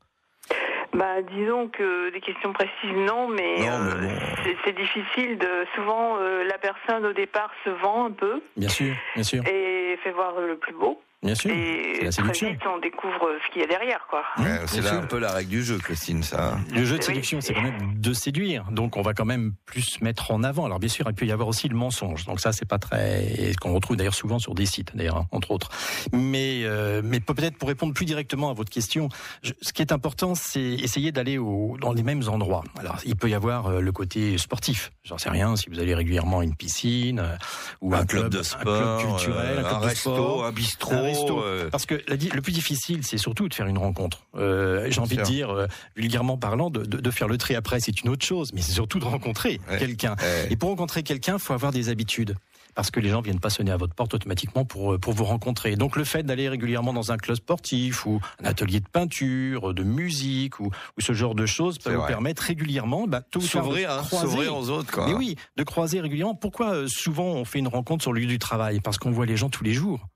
Bah, 0.94 1.22
disons 1.22 1.68
que 1.68 2.12
des 2.12 2.20
questions 2.20 2.52
précises, 2.52 2.96
non, 3.08 3.26
mais, 3.26 3.66
euh, 3.66 3.94
bon. 3.94 4.08
c'est- 4.44 4.56
c'est 4.64 4.76
difficile. 4.76 5.38
De, 5.38 5.64
souvent, 5.74 6.18
euh, 6.18 6.44
la 6.44 6.58
personne 6.58 7.06
au 7.06 7.14
départ 7.14 7.50
se 7.64 7.70
vend 7.70 8.06
un 8.06 8.10
peu 8.10 8.42
Bien 8.58 8.68
sûr, 8.68 8.94
bien 9.14 9.24
sûr, 9.24 9.42
et 9.46 9.98
fait 10.04 10.10
voir 10.12 10.38
le 10.38 10.56
plus 10.58 10.74
beau. 10.74 11.00
Bien 11.22 11.34
sûr. 11.34 11.50
Et 11.50 12.00
la 12.02 12.10
très 12.10 12.22
vite, 12.50 12.60
on 12.66 12.78
découvre 12.78 13.28
ce 13.46 13.52
qu'il 13.52 13.62
y 13.62 13.64
a 13.64 13.68
derrière, 13.68 14.06
quoi. 14.10 14.22
Ouais, 14.38 14.60
c'est 14.66 14.80
bien 14.80 14.84
là 14.84 14.90
sûr. 14.96 15.02
un 15.02 15.06
peu 15.06 15.18
la 15.18 15.32
règle 15.32 15.50
du 15.50 15.62
jeu, 15.62 15.78
Christine, 15.78 16.22
ça. 16.22 16.58
Le 16.74 16.84
jeu 16.84 16.94
de 16.96 17.00
Oui. 17.02 17.06
séduction, 17.06 17.40
c'est 17.40 17.54
quand 17.54 17.62
même 17.62 17.94
de 18.00 18.12
séduire. 18.12 18.64
Donc, 18.72 18.96
on 18.96 19.02
va 19.02 19.14
quand 19.14 19.24
même 19.24 19.52
plus 19.66 20.00
mettre 20.00 20.30
en 20.32 20.42
avant. 20.42 20.64
Alors, 20.66 20.78
bien 20.80 20.88
sûr, 20.88 21.06
il 21.08 21.14
peut 21.14 21.26
y 21.26 21.32
avoir 21.32 21.48
aussi 21.48 21.68
le 21.68 21.76
mensonge. 21.76 22.24
Donc, 22.26 22.40
ça, 22.40 22.52
c'est 22.52 22.64
pas 22.68 22.78
très, 22.78 23.52
ce 23.52 23.56
qu'on 23.58 23.72
retrouve 23.72 23.96
d'ailleurs 23.96 24.14
souvent 24.14 24.38
sur 24.38 24.54
des 24.54 24.66
sites, 24.66 24.96
d'ailleurs, 24.96 25.16
hein, 25.18 25.26
entre 25.30 25.52
autres. 25.52 25.68
Mais, 26.12 26.62
euh, 26.64 27.02
mais 27.04 27.20
peut-être 27.20 27.56
pour 27.56 27.68
répondre 27.68 27.94
plus 27.94 28.04
directement 28.04 28.50
à 28.50 28.54
votre 28.54 28.70
question, 28.70 29.08
je- 29.42 29.52
ce 29.60 29.72
qui 29.72 29.82
est 29.82 29.92
important, 29.92 30.34
c'est 30.34 30.60
essayer 30.60 31.12
d'aller 31.12 31.38
au- 31.38 31.76
dans 31.80 31.92
les 31.92 32.02
mêmes 32.02 32.22
endroits. 32.28 32.64
Alors, 32.80 32.96
il 33.04 33.16
peut 33.16 33.28
y 33.28 33.34
avoir 33.34 33.66
euh, 33.68 33.80
le 33.80 33.92
côté 33.92 34.38
sportif. 34.38 34.90
J'en 35.04 35.18
sais 35.18 35.30
rien, 35.30 35.54
si 35.56 35.70
vous 35.70 35.78
allez 35.78 35.94
régulièrement 35.94 36.40
à 36.40 36.44
une 36.44 36.56
piscine, 36.56 37.20
euh, 37.20 37.36
ou 37.80 37.94
un, 37.94 38.04
club, 38.04 38.28
de 38.30 38.42
sport, 38.42 38.60
un 38.74 38.98
club 38.98 39.10
culturel, 39.10 39.58
euh, 39.58 39.60
un, 39.60 39.62
club 39.62 39.72
un 39.74 39.80
de 39.80 39.84
resto, 39.84 40.14
sport. 40.14 40.44
un 40.46 40.52
bistrot. 40.52 41.11
Resto. 41.14 41.40
euh, 41.42 41.70
Parce 41.70 41.86
que 41.86 41.94
la 42.08 42.16
le 42.16 42.40
plus 42.42 42.52
difficile, 42.52 43.00
c'est 43.04 43.18
surtout 43.18 43.48
de 43.48 43.54
faire 43.54 43.66
une 43.66 43.78
rencontre. 43.78 44.24
Euh, 44.36 44.86
J'ai 44.90 45.00
envie 45.00 45.16
de 45.16 45.22
dire, 45.22 45.50
euh, 45.50 45.66
vulgairement 45.96 46.36
parlant, 46.38 46.70
de, 46.70 46.82
de, 46.84 46.98
de 46.98 47.10
faire 47.10 47.28
le 47.28 47.38
tri 47.38 47.54
après, 47.54 47.80
c'est 47.80 48.00
une 48.02 48.10
autre 48.10 48.24
chose, 48.24 48.52
mais 48.54 48.60
c'est 48.62 48.72
surtout 48.72 48.98
de 48.98 49.04
rencontrer 49.04 49.60
Ouais. 49.70 49.78
quelqu'un. 49.78 50.16
Et 50.50 50.56
pour 50.56 50.70
rencontrer 50.70 51.02
quelqu'un, 51.02 51.34
il 51.34 51.40
faut 51.40 51.52
avoir 51.52 51.72
des 51.72 51.88
habitudes. 51.88 52.36
Parce 52.74 52.90
que 52.90 53.00
les 53.00 53.10
gens 53.10 53.20
viennent 53.20 53.38
pas 53.40 53.50
sonner 53.50 53.70
à 53.70 53.76
votre 53.76 53.94
porte 53.94 54.14
automatiquement 54.14 54.64
pour, 54.64 54.98
pour 54.98 55.12
vous 55.12 55.24
rencontrer. 55.24 55.76
Donc 55.76 55.94
le 55.96 56.04
fait 56.04 56.22
d'aller 56.22 56.48
régulièrement 56.48 56.94
dans 56.94 57.12
un 57.12 57.18
club 57.18 57.36
sportif 57.36 58.06
ou 58.06 58.18
un 58.42 58.46
atelier 58.46 58.80
de 58.80 58.88
peinture, 58.88 59.74
de 59.74 59.82
musique 59.82 60.58
ou, 60.58 60.66
ou 60.96 61.00
ce 61.00 61.12
genre 61.12 61.34
de 61.34 61.44
choses 61.44 61.78
peut 61.78 61.92
vous 61.92 61.98
vrai. 61.98 62.08
permettre 62.08 62.42
régulièrement 62.42 63.06
bah, 63.06 63.24
s'ouvrir, 63.38 63.90
hein, 63.90 64.02
s'ouvrir 64.04 64.56
aux 64.56 64.70
autres, 64.70 64.90
quoi. 64.90 65.06
Mais 65.06 65.12
oui, 65.12 65.36
de 65.56 65.62
croiser 65.64 66.00
régulièrement. 66.00 66.34
Pourquoi 66.34 66.88
souvent 66.88 67.26
on 67.26 67.44
fait 67.44 67.58
une 67.58 67.68
rencontre 67.68 68.02
sur 68.04 68.14
le 68.14 68.20
lieu 68.20 68.26
du 68.26 68.38
travail? 68.38 68.80
Parce 68.80 68.96
qu'on 68.96 69.10
voit 69.10 69.26
les 69.26 69.36
gens 69.36 69.50
tous 69.50 69.64
les 69.64 69.74
jours. 69.74 70.06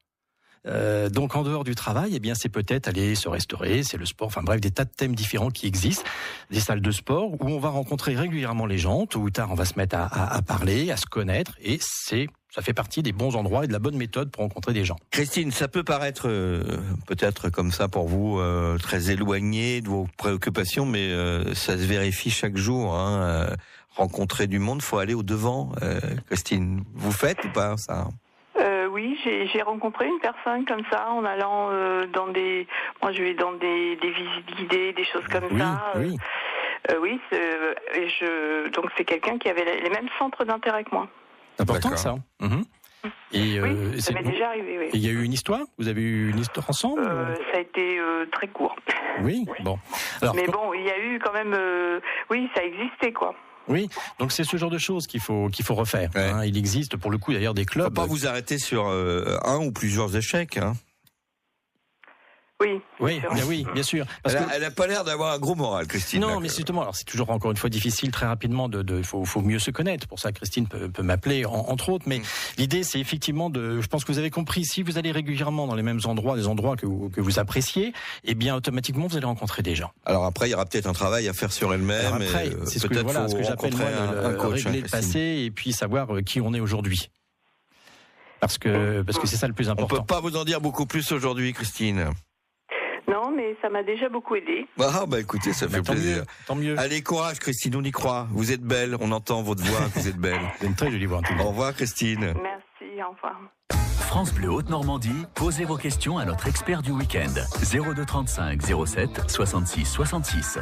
Euh, 0.67 1.09
donc 1.09 1.37
en 1.37 1.43
dehors 1.43 1.65
du 1.65 1.75
travail, 1.75 2.13
eh 2.15 2.21
bien 2.21 2.35
c'est 2.35 2.49
peut-être 2.49 2.89
aller 2.89 3.15
se 3.15 3.29
restaurer, 3.29 3.83
c'est 3.83 3.97
le 3.97 4.07
sport, 4.07 4.27
enfin 4.27 4.43
bref, 4.43 4.61
des 4.61 4.71
tas 4.71 4.85
de 4.85 4.91
thèmes 4.91 5.15
différents 5.15 5.51
qui 5.51 5.67
existent, 5.67 6.05
des 6.51 6.61
salles 6.61 6.81
de 6.81 6.91
sport 6.91 7.33
où 7.33 7.49
on 7.49 7.59
va 7.59 7.69
rencontrer 7.69 8.17
régulièrement 8.17 8.67
les 8.67 8.79
gens. 8.79 9.07
Tôt 9.07 9.21
ou 9.21 9.31
tard, 9.31 9.51
on 9.51 9.55
va 9.55 9.65
se 9.65 9.75
mettre 9.77 9.97
à, 9.97 10.43
parler, 10.43 10.91
à 10.91 10.97
se 10.97 11.07
connaître, 11.07 11.57
et 11.63 11.79
c'est 11.81 12.27
ça 12.55 12.63
fait 12.63 12.73
partie 12.73 13.03
des 13.03 13.13
bons 13.13 13.37
endroits 13.37 13.65
et 13.65 13.67
de 13.67 13.73
la 13.73 13.79
bonne 13.79 13.99
méthode 13.99 14.31
pour 14.31 14.43
rencontrer 14.43 14.73
des 14.73 14.85
gens. 14.85 14.97
Christine, 15.11 15.51
ça 15.51 15.69
peut 15.69 15.85
paraître 15.85 16.27
euh, 16.27 16.63
peut-être 17.07 17.51
comme 17.51 17.71
ça 17.71 17.87
pour 17.87 18.09
vous 18.09 18.39
euh, 18.39 18.79
très 18.79 19.11
éloigné 19.11 19.83
de 19.83 19.89
vos 19.89 20.09
préoccupations, 20.17 20.87
mais 20.87 21.13
ça 21.55 21.77
se 21.77 21.83
vérifie 21.83 22.31
chaque 22.31 22.57
jour. 22.57 22.95
Hein, 22.95 23.49
rencontrer 23.95 24.47
du 24.47 24.59
monde, 24.59 24.81
faut 24.81 24.99
aller 24.99 25.15
au 25.15 25.23
devant. 25.23 25.73
Christine, 26.27 26.85
vous 26.95 27.13
faites 27.13 27.45
ou 27.45 27.53
pas 27.53 27.77
ça? 27.77 28.09
Oui, 28.97 29.19
j'ai 29.53 29.63
rencontré 29.63 30.07
une 30.07 30.19
personne 30.21 30.65
comme 30.65 30.83
ça 30.91 31.11
en 31.11 31.25
allant 31.25 31.69
euh, 31.71 32.07
dans 32.07 32.29
des, 32.29 32.67
moi 33.03 33.13
je 33.13 33.23
vais 33.23 33.35
dans 33.35 33.53
des, 33.53 33.97
des 33.97 34.11
visites 34.11 34.47
guidées, 34.57 34.93
des 34.93 35.05
choses 35.05 35.27
comme 35.31 35.45
Oui, 35.51 35.61
ça. 35.61 35.93
euh, 35.95 36.01
oui. 36.01 36.17
euh, 36.91 36.99
oui, 37.01 37.21
c'est- 37.31 37.99
et 38.01 38.09
je, 38.09 38.69
donc 38.71 38.87
c'est 38.97 39.05
quelqu'un 39.05 39.39
qui 39.39 39.49
avait 39.49 39.65
les 39.81 39.91
mêmes 39.91 40.09
centres 40.19 40.45
d'intérêt 40.45 40.85
que 40.85 40.91
moi. 40.93 41.07
C'est 41.57 41.63
important 41.63 41.97
ça. 41.97 42.15
Mhm. 42.41 42.65
Et 43.33 43.61
Oui, 43.61 43.71
euh, 43.71 43.99
ça 44.01 44.13
m'est 44.15 44.23
déjà 44.23 44.49
arrivé. 44.49 44.79
Oui. 44.81 44.89
il 44.93 45.01
y 45.05 45.09
a 45.09 45.13
eu 45.13 45.23
une 45.23 45.33
histoire? 45.33 45.61
Vous 45.79 45.87
avez 45.89 46.03
eu 46.03 46.31
une 46.31 46.39
histoire 46.41 46.69
ensemble 46.69 47.03
Euh, 47.07 47.35
ça 47.53 47.59
a 47.59 47.61
été 47.61 47.99
euh, 48.01 48.27
très 48.33 48.49
court. 48.49 48.75
Oui, 49.21 49.45
bon. 49.63 49.79
Alors, 50.23 50.35
Mais 50.35 50.47
bon, 50.47 50.73
il 50.75 50.83
y 50.85 50.91
a 50.91 50.99
eu 50.99 51.19
quand 51.21 51.33
même, 51.33 51.55
euh, 51.57 52.01
oui, 52.31 52.49
ça 52.55 52.65
existait 52.65 53.13
quoi. 53.13 53.35
Oui, 53.69 53.89
donc 54.19 54.33
c'est 54.33 54.45
ce 54.45 54.57
genre 54.57 54.71
de 54.71 54.79
choses 54.79 55.07
qu'il 55.07 55.21
faut 55.21 55.49
qu'il 55.49 55.65
faut 55.65 55.75
refaire. 55.75 56.11
Ouais. 56.15 56.23
hein. 56.31 56.45
Il 56.45 56.57
existe 56.57 56.97
pour 56.97 57.11
le 57.11 57.19
coup 57.19 57.33
d'ailleurs 57.33 57.55
des 57.55 57.63
Faut 57.63 57.71
clubs. 57.73 57.95
pas 57.95 58.07
vous 58.07 58.27
arrêter 58.27 58.59
sur 58.59 58.87
euh, 58.89 59.37
un 59.45 59.57
ou 59.59 59.73
plusieurs 59.73 60.15
échecs. 60.17 60.57
Hein. 60.59 60.75
Oui. 62.65 62.81
Oui, 63.01 63.21
bien 63.35 63.45
oui, 63.47 63.67
bien 63.75 63.83
sûr. 63.83 64.07
Parce 64.23 64.35
Elle, 64.35 64.45
que- 64.47 64.51
a, 64.51 64.57
elle 64.57 64.65
a 64.65 64.71
pas 64.71 64.87
l'air 64.87 65.05
d'avoir 65.05 65.35
un 65.35 65.39
gros 65.39 65.55
moral, 65.55 65.87
Christine. 65.87 66.23
Non, 66.23 66.41
mais 66.41 66.49
justement, 66.49 66.81
alors 66.81 66.97
c'est 66.97 67.05
toujours 67.05 67.29
encore 67.29 67.51
une 67.51 67.59
fois 67.59 67.69
difficile 67.69 68.11
très 68.11 68.25
rapidement 68.25 68.71
de, 68.71 68.81
de 68.81 69.03
faut, 69.03 69.27
faut 69.27 69.43
mieux 69.43 69.59
se 69.59 69.71
connaître. 69.71 70.07
Pour 70.09 70.19
ça, 70.21 70.33
Christine 70.33 70.67
peut, 70.67 70.89
peut 70.89 71.03
m'appeler 71.03 71.45
en- 71.45 71.53
entre 71.53 71.91
autres. 71.91 72.05
Mais 72.09 72.21
Mm. 72.21 72.23
l'idée, 72.57 72.83
c'est 72.83 72.99
effectivement 72.99 73.51
de, 73.51 73.83
je 73.83 73.87
pense 73.89 74.05
que 74.07 74.13
vous 74.13 74.19
avez 74.19 74.31
compris, 74.31 74.65
si 74.65 74.83
vous 74.83 74.97
allez 74.97 75.13
régulièrement 75.13 75.67
dans 75.67 75.75
les 75.75 75.83
mêmes 75.83 76.01
endroits, 76.07 76.35
des 76.37 76.47
endroits 76.47 76.77
que 76.77 76.87
vous, 76.87 77.11
que 77.11 77.21
vous 77.21 77.39
appréciez, 77.39 77.93
eh 78.25 78.35
bien 78.35 78.57
automatiquement 78.57 79.07
vous 79.07 79.19
allez 79.19 79.27
rencontrer 79.27 79.63
des 79.63 79.75
gens. 79.75 79.91
Alors 80.07 80.25
après, 80.25 80.49
il 80.49 80.53
y 80.53 80.55
aura 80.55 80.65
peut-être 80.65 80.87
un 80.87 80.95
travail 80.95 81.29
à 81.29 81.35
faire 81.35 81.53
sur 81.53 81.75
elle-même. 81.75 82.15
Après, 82.15 82.49
euh, 82.49 82.65
c'est 82.65 82.79
ce 82.79 82.87
que 82.87 82.99
voilà, 83.01 83.29
ce 83.29 83.35
que 83.35 83.43
j'appelle 83.43 83.77
moi 83.77 83.91
le, 83.91 83.97
un, 83.99 84.25
un 84.25 84.31
le 84.31 84.37
coach, 84.37 84.61
hein, 84.65 84.71
régler 84.71 84.81
le 84.81 84.89
passé 84.89 85.43
et 85.45 85.51
puis 85.51 85.75
savoir 85.75 86.17
euh, 86.17 86.23
qui 86.23 86.41
on 86.41 86.55
est 86.55 86.61
aujourd'hui. 86.61 87.11
Parce 88.41 88.57
que 88.59 89.03
parce 89.03 89.19
que 89.19 89.27
c'est 89.27 89.37
ça 89.37 89.47
le 89.47 89.55
plus 89.55 89.69
On 89.69 89.73
important. 89.73 89.97
peut 89.97 90.07
pas 90.07 90.21
vous 90.21 90.37
en 90.37 90.45
dire 90.45 90.61
beaucoup 90.63 90.87
plus 90.87 91.11
aujourd'hui, 91.13 91.53
Christine. 91.53 92.11
Ça 93.63 93.69
m'a 93.71 93.83
déjà 93.83 94.09
beaucoup 94.09 94.37
aidé. 94.37 94.67
Ah 94.81 95.05
bah 95.07 95.21
écoutez, 95.21 95.53
ça 95.53 95.67
Bah, 95.67 95.77
fait 95.79 95.83
tant 95.83 95.93
plaisir. 95.93 96.17
mieux, 96.19 96.25
tant 96.47 96.55
mieux. 96.55 96.79
Allez, 96.79 97.03
courage, 97.03 97.39
Christine, 97.39 97.77
on 97.77 97.83
y 97.83 97.91
croit. 97.91 98.27
Vous 98.33 98.53
êtes 98.53 98.63
belle, 98.63 98.97
on 99.01 99.11
entend 99.13 99.43
votre 99.43 99.63
voix, 99.65 99.81
vous 99.95 100.09
êtes 100.09 100.17
belle. 100.19 100.41
C'est 100.61 100.67
une 100.67 100.75
très 100.75 100.91
jolie 100.91 101.07
voix. 101.07 101.21
Au 101.41 101.49
revoir, 101.49 101.75
Christine. 101.75 102.21
Merci, 102.21 103.03
au 103.03 103.13
revoir. 103.15 103.41
France 104.01 104.33
Bleu 104.33 104.51
Haute-Normandie, 104.51 105.25
posez 105.35 105.65
vos 105.65 105.77
questions 105.77 106.17
à 106.19 106.25
notre 106.25 106.47
expert 106.47 106.81
du 106.83 106.93
week-end. 106.93 107.33
02 107.95 108.05
35 108.05 108.63
07 108.87 109.23
66 109.31 109.85
66. 109.85 110.59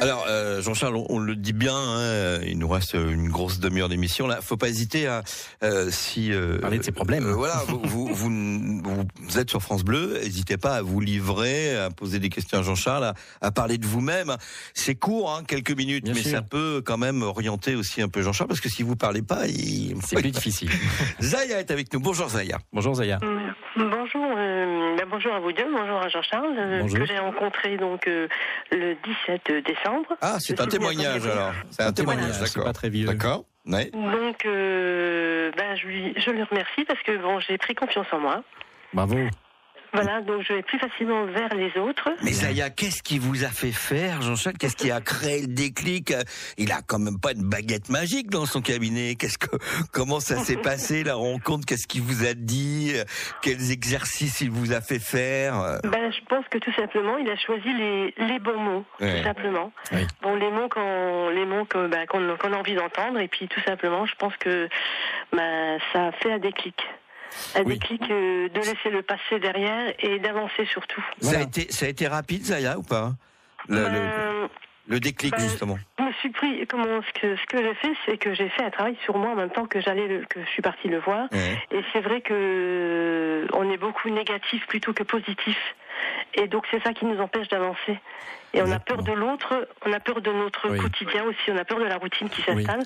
Alors, 0.00 0.24
euh, 0.28 0.62
Jean-Charles, 0.62 0.96
on, 0.96 1.04
on 1.10 1.18
le 1.18 1.36
dit 1.36 1.52
bien, 1.52 1.76
hein, 1.76 2.40
il 2.46 2.58
nous 2.58 2.68
reste 2.68 2.94
une 2.94 3.28
grosse 3.28 3.60
demi-heure 3.60 3.90
d'émission. 3.90 4.26
Là, 4.26 4.38
faut 4.40 4.56
pas 4.56 4.70
hésiter 4.70 5.06
à 5.06 5.22
euh, 5.62 5.90
si 5.90 6.32
euh, 6.32 6.58
Parler 6.58 6.78
de 6.78 6.82
ses 6.82 6.90
problèmes. 6.92 7.26
euh, 7.26 7.34
voilà, 7.34 7.62
vous, 7.68 7.82
vous, 7.84 8.08
vous, 8.14 9.04
vous 9.20 9.38
êtes 9.38 9.50
sur 9.50 9.60
France 9.60 9.84
Bleu, 9.84 10.18
n'hésitez 10.22 10.56
pas 10.56 10.76
à 10.76 10.82
vous 10.82 11.00
livrer, 11.00 11.76
à 11.76 11.90
poser 11.90 12.18
des 12.18 12.30
questions 12.30 12.58
à 12.58 12.62
Jean-Charles, 12.62 13.04
à, 13.04 13.14
à 13.42 13.50
parler 13.50 13.76
de 13.76 13.86
vous-même. 13.86 14.36
C'est 14.72 14.94
court, 14.94 15.34
hein, 15.34 15.42
quelques 15.46 15.72
minutes, 15.76 16.04
Bien 16.04 16.14
mais 16.14 16.22
sûr. 16.22 16.30
ça 16.30 16.40
peut 16.42 16.80
quand 16.82 16.96
même 16.98 17.20
orienter 17.20 17.74
aussi 17.74 18.00
un 18.00 18.08
peu 18.08 18.22
Jean-Charles, 18.22 18.48
parce 18.48 18.60
que 18.60 18.70
si 18.70 18.82
vous 18.82 18.96
parlez 18.96 19.22
pas, 19.22 19.46
il... 19.48 19.96
C'est 20.06 20.16
plus 20.16 20.30
difficile. 20.30 20.70
Zaya 21.20 21.60
est 21.60 21.70
avec 21.70 21.92
nous. 21.92 22.00
Bonjour 22.00 22.30
Zaya. 22.30 22.58
Bonjour 22.72 22.94
Zaya. 22.94 23.18
Bonjour, 23.76 24.26
euh, 24.36 24.96
ben 24.96 25.06
bonjour 25.08 25.32
à 25.32 25.40
vous 25.40 25.52
deux, 25.52 25.70
bonjour 25.70 25.98
à 25.98 26.08
Jean-Charles, 26.08 26.54
euh, 26.58 26.88
que 26.88 27.04
j'ai 27.04 27.18
rencontré 27.18 27.76
donc 27.76 28.06
euh, 28.06 28.28
le 28.72 28.94
17 29.28 29.64
décembre. 29.64 30.16
Ah, 30.20 30.36
c'est 30.40 30.60
un 30.60 30.66
témoignage 30.66 31.26
alors. 31.26 31.52
C'est 31.70 31.82
un 31.82 31.92
témoignage, 31.92 32.32
C'est 32.32 32.44
d'accord. 32.44 32.64
pas 32.64 32.72
très 32.72 32.88
vieux. 32.88 33.06
D'accord. 33.06 33.44
Ouais. 33.66 33.90
Donc, 33.92 34.44
euh, 34.46 35.50
ben, 35.56 35.76
je, 35.76 35.86
lui, 35.86 36.14
je 36.16 36.30
le 36.30 36.44
remercie 36.44 36.84
parce 36.86 37.00
que 37.02 37.16
bon, 37.18 37.40
j'ai 37.40 37.58
pris 37.58 37.74
confiance 37.74 38.06
en 38.12 38.18
moi. 38.20 38.42
Bravo. 38.92 39.16
Voilà, 39.92 40.20
donc 40.20 40.42
je 40.42 40.52
vais 40.54 40.62
plus 40.62 40.78
facilement 40.78 41.24
vers 41.26 41.52
les 41.54 41.76
autres. 41.80 42.08
Mais 42.22 42.32
Zaya, 42.32 42.70
qu'est-ce 42.70 43.02
qui 43.02 43.18
vous 43.18 43.44
a 43.44 43.48
fait 43.48 43.72
faire, 43.72 44.22
Jean-Charles? 44.22 44.56
Qu'est-ce 44.58 44.76
qui 44.76 44.90
a 44.90 45.00
créé 45.00 45.42
le 45.42 45.48
déclic? 45.48 46.12
Il 46.58 46.70
a 46.72 46.80
quand 46.86 46.98
même 46.98 47.18
pas 47.18 47.32
une 47.32 47.48
baguette 47.48 47.88
magique 47.88 48.30
dans 48.30 48.46
son 48.46 48.60
cabinet. 48.60 49.16
Qu'est-ce 49.16 49.38
que, 49.38 49.48
comment 49.92 50.20
ça 50.20 50.36
s'est 50.38 50.56
passé 50.62 51.02
la 51.04 51.14
rencontre? 51.14 51.66
Qu'est-ce 51.66 51.86
qu'il 51.86 52.02
vous 52.02 52.24
a 52.26 52.34
dit? 52.34 52.92
Quels 53.42 53.70
exercices 53.72 54.40
il 54.40 54.50
vous 54.50 54.72
a 54.72 54.80
fait 54.80 54.98
faire? 55.00 55.80
Ben, 55.84 56.12
je 56.12 56.20
pense 56.28 56.44
que 56.50 56.58
tout 56.58 56.72
simplement, 56.74 57.16
il 57.18 57.28
a 57.30 57.36
choisi 57.36 57.72
les, 57.72 58.14
les 58.18 58.38
bons 58.38 58.58
mots, 58.60 58.84
Ouais. 59.00 59.18
tout 59.18 59.24
simplement. 59.24 59.72
Oui. 59.92 60.06
Bon, 60.22 60.36
les 60.36 60.50
mots 60.50 60.68
qu'on 60.68 61.30
les 61.30 61.46
mots 61.46 61.64
que, 61.64 61.86
ben, 61.88 62.06
qu'on 62.06 62.36
qu'on 62.36 62.52
a 62.52 62.56
envie 62.56 62.74
d'entendre, 62.74 63.18
et 63.18 63.28
puis 63.28 63.48
tout 63.48 63.60
simplement, 63.66 64.06
je 64.06 64.14
pense 64.16 64.36
que 64.36 64.68
ben, 65.32 65.78
ça 65.92 66.06
a 66.08 66.12
fait 66.12 66.32
un 66.32 66.38
déclic. 66.38 66.76
Un 67.54 67.62
Oui. 67.62 67.74
déclic 67.78 68.02
euh, 68.10 68.48
de 68.48 68.58
laisser 68.58 68.90
le 68.90 69.02
passé 69.02 69.38
derrière 69.40 69.92
et 69.98 70.18
d'avancer 70.18 70.64
surtout. 70.66 71.04
Ça 71.20 71.28
a 71.28 71.30
Voilà. 71.32 71.42
été, 71.44 71.70
ça 71.72 71.86
a 71.86 71.88
été 71.88 72.06
rapide, 72.08 72.44
Zaya, 72.44 72.78
ou 72.78 72.82
pas 72.82 73.12
le, 73.68 73.76
le, 73.76 73.84
Euh, 73.96 74.48
le 74.88 75.00
déclic 75.00 75.32
ben, 75.32 75.40
justement. 75.40 75.78
je 75.98 76.04
me 76.04 76.12
suis 76.14 76.30
pris, 76.30 76.66
comment, 76.66 76.84
ce 77.02 77.20
que, 77.20 77.36
ce 77.36 77.46
que 77.46 77.58
j'ai 77.62 77.74
fait, 77.74 77.92
c'est 78.06 78.16
que 78.18 78.34
j'ai 78.34 78.48
fait 78.48 78.62
un 78.64 78.70
travail 78.70 78.96
sur 79.04 79.16
moi 79.16 79.30
en 79.30 79.36
même 79.36 79.50
temps 79.50 79.66
que 79.66 79.80
j'allais, 79.80 80.08
le- 80.08 80.24
que 80.26 80.40
je 80.42 80.48
suis 80.50 80.62
partie 80.62 80.88
le 80.88 80.98
voir. 80.98 81.28
Ouais. 81.32 81.62
Et 81.70 81.82
c'est 81.92 82.00
vrai 82.00 82.20
que 82.20 82.32
euh, 82.34 83.46
on 83.52 83.70
est 83.70 83.76
beaucoup 83.78 84.08
négatif 84.10 84.66
plutôt 84.66 84.92
que 84.92 85.02
positif. 85.02 85.56
Et 86.34 86.48
donc 86.48 86.64
c'est 86.70 86.82
ça 86.82 86.92
qui 86.92 87.04
nous 87.04 87.20
empêche 87.20 87.48
d'avancer. 87.48 87.98
Et 88.54 88.62
on 88.62 88.72
a 88.72 88.80
peur 88.80 89.02
de 89.04 89.12
l'autre, 89.12 89.68
on 89.86 89.92
a 89.92 90.00
peur 90.00 90.20
de 90.20 90.32
notre 90.32 90.68
Oui. 90.70 90.78
quotidien 90.78 91.24
aussi, 91.24 91.50
on 91.50 91.56
a 91.56 91.64
peur 91.64 91.78
de 91.78 91.84
la 91.84 91.98
routine 91.98 92.28
qui 92.28 92.42
Oui. 92.48 92.64
s'installe. 92.64 92.82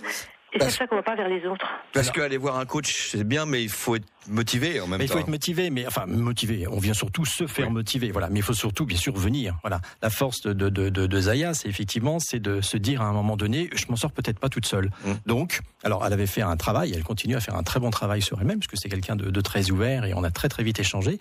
Et 0.53 0.61
c'est 0.61 0.71
ça 0.71 0.87
qu'on 0.87 0.95
va 0.97 1.03
pas 1.03 1.17
vers 1.17 1.29
les 1.29 1.45
autres. 1.47 1.67
Parce 1.93 2.11
qu'aller 2.13 2.37
voir 2.37 2.59
un 2.59 2.65
coach, 2.67 2.93
c'est 3.09 3.25
bien, 3.27 3.45
mais 3.45 3.63
il 3.63 3.69
faut 3.71 3.97
être 3.97 4.07
motivé 4.29 4.81
en 4.81 4.87
même 4.87 4.99
Mais 4.99 5.05
il 5.05 5.09
temps. 5.09 5.15
faut 5.15 5.21
être 5.21 5.29
motivé, 5.29 5.71
mais 5.71 5.87
enfin 5.87 6.07
motivé. 6.07 6.67
On 6.69 6.79
vient 6.79 6.95
surtout 6.95 7.25
se 7.25 7.47
faire 7.47 7.71
motiver, 7.71 8.11
voilà. 8.11 8.29
Mais 8.31 8.41
il 8.41 8.43
faut 8.43 8.55
surtout, 8.55 8.87
bien 8.87 8.99
sûr, 8.99 9.15
venir. 9.17 9.57
Voilà. 9.63 9.81
La 10.03 10.11
force 10.11 10.43
de 10.43 10.53
de 10.53 10.89
de, 10.89 11.21
Zaya, 11.21 11.55
c'est 11.55 11.69
effectivement, 11.69 12.19
c'est 12.19 12.41
de 12.41 12.61
se 12.61 12.77
dire 12.77 13.03
à 13.03 13.07
un 13.07 13.13
moment 13.13 13.37
donné, 13.37 13.71
je 13.75 13.87
m'en 13.89 13.97
sors 13.97 14.13
peut-être 14.13 14.39
pas 14.39 14.49
toute 14.49 14.67
seule. 14.67 14.91
Mm. 15.05 15.13
Donc, 15.27 15.61
alors, 15.83 16.05
elle 16.07 16.13
avait 16.13 16.27
fait 16.27 16.43
un 16.43 16.57
travail, 16.57 16.93
elle 16.95 17.05
continue 17.05 17.37
à 17.37 17.41
faire 17.41 17.57
un 17.57 17.63
très 17.63 17.81
bon 17.81 17.91
travail 17.91 18.23
sur 18.23 18.41
elle-même, 18.41 18.59
parce 18.59 18.69
que 18.69 18.77
c'est 18.77 18.89
quelqu'un 18.89 19.17
de, 19.17 19.31
de 19.31 19.41
très 19.41 19.71
ouvert 19.71 20.05
et 20.05 20.15
on 20.15 20.25
a 20.25 20.31
très 20.31 20.49
très 20.49 20.63
vite 20.63 20.79
échangé. 20.81 21.19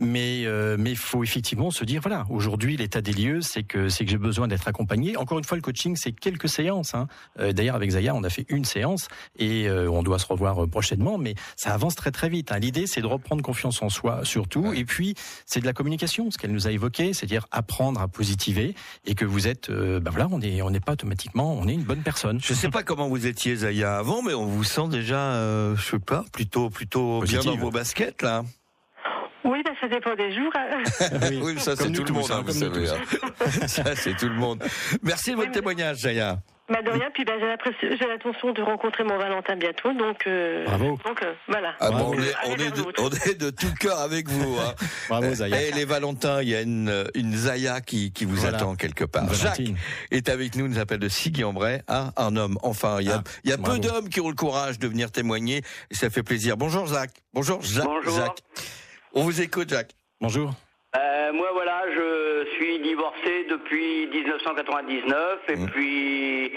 Mais 0.00 0.44
euh, 0.46 0.76
mais 0.78 0.90
il 0.90 0.96
faut 0.96 1.22
effectivement 1.24 1.70
se 1.70 1.84
dire, 1.84 2.00
voilà, 2.00 2.26
aujourd'hui 2.30 2.76
l'état 2.76 3.00
des 3.00 3.12
lieux, 3.12 3.40
c'est 3.40 3.62
que 3.62 3.88
c'est 3.88 4.04
que 4.04 4.10
j'ai 4.10 4.18
besoin 4.18 4.48
d'être 4.48 4.68
accompagné. 4.68 5.16
Encore 5.16 5.38
une 5.38 5.44
fois, 5.44 5.56
le 5.56 5.62
coaching, 5.62 5.96
c'est 5.96 6.12
quelques 6.12 6.48
séances. 6.48 6.94
Hein. 6.94 7.08
Euh, 7.40 7.52
D'ailleurs, 7.52 7.76
avec 7.76 7.90
Zaya, 7.90 8.14
on 8.14 8.22
a 8.24 8.30
fait 8.30 8.46
une 8.48 8.64
séance 8.64 9.08
et 9.38 9.68
euh, 9.68 9.90
on 9.90 10.02
doit 10.02 10.18
se 10.18 10.26
revoir 10.26 10.64
euh, 10.64 10.66
prochainement, 10.66 11.18
mais 11.18 11.34
ça 11.56 11.72
avance 11.72 11.94
très 11.94 12.10
très 12.10 12.28
vite. 12.28 12.43
Hein. 12.52 12.58
L'idée, 12.58 12.86
c'est 12.86 13.00
de 13.00 13.06
reprendre 13.06 13.42
confiance 13.42 13.82
en 13.82 13.88
soi 13.88 14.20
surtout, 14.24 14.60
Ouais. 14.68 14.78
et 14.78 14.84
puis 14.84 15.14
c'est 15.46 15.60
de 15.60 15.66
la 15.66 15.72
communication, 15.72 16.30
ce 16.30 16.38
qu'elle 16.38 16.52
nous 16.52 16.66
a 16.66 16.70
évoqué, 16.70 17.12
c'est-à-dire 17.12 17.46
apprendre 17.50 18.00
à 18.00 18.08
positiver 18.08 18.74
et 19.06 19.14
que 19.14 19.24
vous 19.24 19.46
êtes, 19.48 19.70
euh, 19.70 20.00
ben 20.00 20.10
voilà, 20.10 20.28
on 20.30 20.40
est 20.40 20.62
on 20.62 20.70
n'est 20.70 20.80
pas 20.80 20.92
automatiquement, 20.92 21.52
on 21.54 21.66
est 21.68 21.74
une 21.74 21.84
bonne 21.84 22.02
personne. 22.02 22.40
Je 22.42 22.54
sais 22.54 22.68
pas 22.70 22.82
comment 22.82 23.08
vous 23.08 23.26
étiez 23.26 23.56
Zaya 23.56 23.96
avant, 23.98 24.22
mais 24.22 24.34
on 24.34 24.46
vous 24.46 24.64
sent 24.64 24.88
déjà, 24.90 25.16
euh, 25.34 25.76
je 25.76 25.82
sais 25.90 25.98
pas, 25.98 26.24
plutôt 26.32 26.70
plutôt 26.70 27.20
bien 27.22 27.40
dans 27.40 27.56
vos 27.56 27.70
baskets 27.70 28.22
là. 28.22 28.42
Oui, 29.46 29.60
ben 29.62 29.74
ça 29.78 29.88
dépend 29.88 30.14
des 30.14 30.34
jours. 30.34 30.50
hein. 30.54 30.82
oui, 31.42 31.58
ça 31.58 31.76
c'est 31.76 31.92
tout 31.92 32.02
le 32.04 32.12
monde, 32.14 32.30
hein, 32.30 32.42
vous 32.46 32.52
savez. 32.52 32.88
hein. 32.88 33.66
ça 33.66 33.94
c'est 33.94 34.16
tout 34.16 34.28
le 34.28 34.36
monde. 34.36 34.62
Merci 35.02 35.32
de 35.32 35.36
votre 35.36 35.52
témoignage, 35.52 35.98
Zaya. 35.98 36.38
Bah 36.70 36.80
de 36.80 36.88
rien, 36.90 37.10
puis 37.12 37.26
ben, 37.26 37.38
j'ai 37.82 38.06
l'intention 38.06 38.52
de 38.52 38.62
rencontrer 38.62 39.04
mon 39.04 39.18
Valentin 39.18 39.54
bientôt, 39.54 39.92
donc 39.92 40.26
euh, 40.26 40.64
Bravo. 40.64 40.98
donc 41.04 41.22
euh, 41.22 41.34
voilà. 41.46 41.74
Ah 41.78 41.90
bon, 41.90 42.14
on, 42.16 42.22
est, 42.22 42.34
on, 42.46 42.54
de, 42.54 42.78
l'autre. 42.82 43.02
on 43.02 43.10
est 43.30 43.34
de 43.38 43.50
tout 43.50 43.72
cœur 43.78 44.00
avec 44.00 44.30
vous. 44.30 44.56
Hein. 44.58 44.74
Bravo 45.10 45.34
Zaya. 45.34 45.60
Et 45.60 45.72
les 45.72 45.84
Valentins, 45.84 46.40
il 46.40 46.48
y 46.48 46.54
a 46.54 46.62
une, 46.62 47.04
une 47.14 47.34
Zaya 47.36 47.82
qui, 47.82 48.12
qui 48.12 48.24
vous 48.24 48.36
Voilà. 48.36 48.56
attend 48.56 48.76
quelque 48.76 49.04
part. 49.04 49.24
Une 49.24 49.34
Jacques 49.34 49.58
Valentine. 49.58 49.76
est 50.10 50.28
avec 50.30 50.56
nous, 50.56 50.66
nous 50.66 50.78
appelle 50.78 51.00
de 51.00 51.08
Sigui-en-Bray. 51.10 51.82
Ah, 51.86 52.12
un 52.16 52.34
homme. 52.36 52.56
Enfin, 52.62 52.96
il 53.00 53.08
y 53.08 53.10
a, 53.10 53.16
Ah, 53.26 53.30
il 53.44 53.50
y 53.50 53.52
a 53.52 53.58
peu 53.58 53.78
d'hommes 53.78 54.08
qui 54.08 54.22
ont 54.22 54.30
le 54.30 54.34
courage 54.34 54.78
de 54.78 54.88
venir 54.88 55.10
témoigner 55.12 55.60
et 55.90 55.94
ça 55.94 56.08
fait 56.08 56.22
plaisir. 56.22 56.56
Bonjour 56.56 56.86
Jacques. 56.86 57.22
Bonjour, 57.34 57.60
Jacques. 57.60 57.84
Bonjour. 57.84 58.16
Jacques. 58.16 58.40
On 59.12 59.22
vous 59.24 59.42
écoute, 59.42 59.68
Jacques. 59.68 59.92
Bonjour. 60.18 60.54
Euh, 60.96 61.32
moi, 61.32 61.48
voilà, 61.52 61.82
je 61.94 62.00
suis 62.74 62.82
divorcé 62.82 63.46
depuis 63.48 64.06
1999 64.08 65.38
et 65.48 65.56
Mmh. 65.56 65.66
puis 65.70 66.52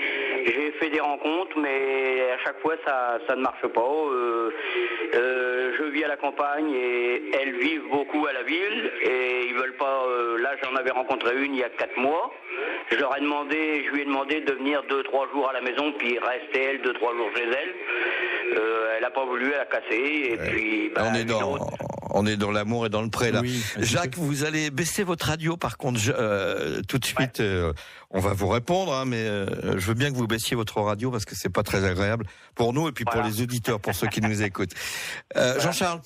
j'ai 0.46 0.72
fait 0.80 0.90
des 0.90 1.00
rencontres, 1.00 1.58
mais 1.60 2.32
à 2.34 2.38
chaque 2.44 2.60
fois, 2.62 2.76
ça, 2.86 3.20
ça 3.28 3.36
ne 3.36 3.42
marche 3.42 3.66
pas. 3.68 3.82
Euh, 3.82 4.50
euh, 5.16 5.74
je 5.78 5.84
vis 5.84 6.04
à 6.04 6.08
la 6.08 6.18
campagne 6.18 6.72
et 6.74 7.22
elles 7.40 7.58
vivent 7.58 7.88
beaucoup 7.92 8.26
à 8.26 8.34
la 8.34 8.44
ville 8.44 8.92
et 9.04 9.46
ils 9.48 9.54
veulent 9.56 9.76
pas. 9.78 10.04
euh, 10.10 10.38
là, 10.40 10.52
j'en 10.64 10.76
avais 10.76 10.92
rencontré 10.92 11.36
une 11.44 11.54
il 11.54 11.60
y 11.60 11.64
a 11.64 11.70
quatre 11.70 11.98
mois. 11.98 12.32
Je 12.90 12.98
leur 12.98 13.16
ai 13.18 13.22
demandé, 13.22 13.84
je 13.86 13.92
lui 13.92 14.02
ai 14.02 14.06
demandé 14.06 14.42
de 14.42 14.54
venir 14.54 14.82
deux, 14.90 15.04
trois 15.04 15.28
jours 15.34 15.50
à 15.50 15.54
la 15.54 15.62
maison, 15.62 15.92
puis 15.98 16.18
rester 16.20 16.64
elle 16.64 16.82
deux, 16.82 16.94
trois 16.94 17.14
jours 17.14 17.30
chez 17.36 17.44
elle. 17.44 17.74
Elle 18.98 19.04
a 19.06 19.10
pas 19.12 19.26
voulu, 19.26 19.52
elle 19.54 19.60
a 19.60 19.66
cassé 19.66 20.32
et 20.34 20.38
puis. 20.38 20.92
on 20.96 21.00
bah, 21.12 21.20
est 21.20 21.26
dans, 21.26 21.58
on 22.12 22.26
est 22.26 22.38
dans 22.38 22.52
l'amour 22.52 22.86
et 22.86 22.90
dans 22.90 23.02
le 23.02 23.10
pré 23.10 23.32
là. 23.32 23.42
Oui, 23.42 23.62
Jacques, 23.80 24.18
vous 24.18 24.44
allez 24.44 24.70
baisser 24.72 25.04
votre 25.04 25.28
radio 25.28 25.58
par 25.58 25.78
contre 25.78 26.00
je- 26.00 26.12
euh, 26.16 26.82
tout 26.88 26.98
de 27.00 27.06
suite. 27.06 27.40
euh, 27.40 27.74
on 28.12 28.20
va 28.20 28.34
vous 28.34 28.48
répondre, 28.48 28.94
hein, 28.94 29.04
mais 29.06 29.26
euh, 29.26 29.78
je 29.78 29.86
veux 29.88 29.94
bien 29.94 30.10
que 30.12 30.16
vous 30.16 30.28
baissiez 30.28 30.56
votre 30.56 30.80
radio 30.82 31.12
parce 31.12 31.26
que 31.26 31.36
c'est 31.36 31.50
pas 31.50 31.64
très 31.64 31.84
agréable 31.84 32.26
pour 32.56 32.72
nous 32.74 32.88
et 32.88 32.92
puis 32.94 33.04
pour 33.06 33.22
les 33.22 33.42
auditeurs, 33.42 33.80
pour 33.82 33.94
ceux 33.96 34.08
qui 34.08 34.22
nous 34.22 34.42
écoutent. 34.44 34.74
Euh, 35.36 35.60
Jean-Charles, 35.60 36.00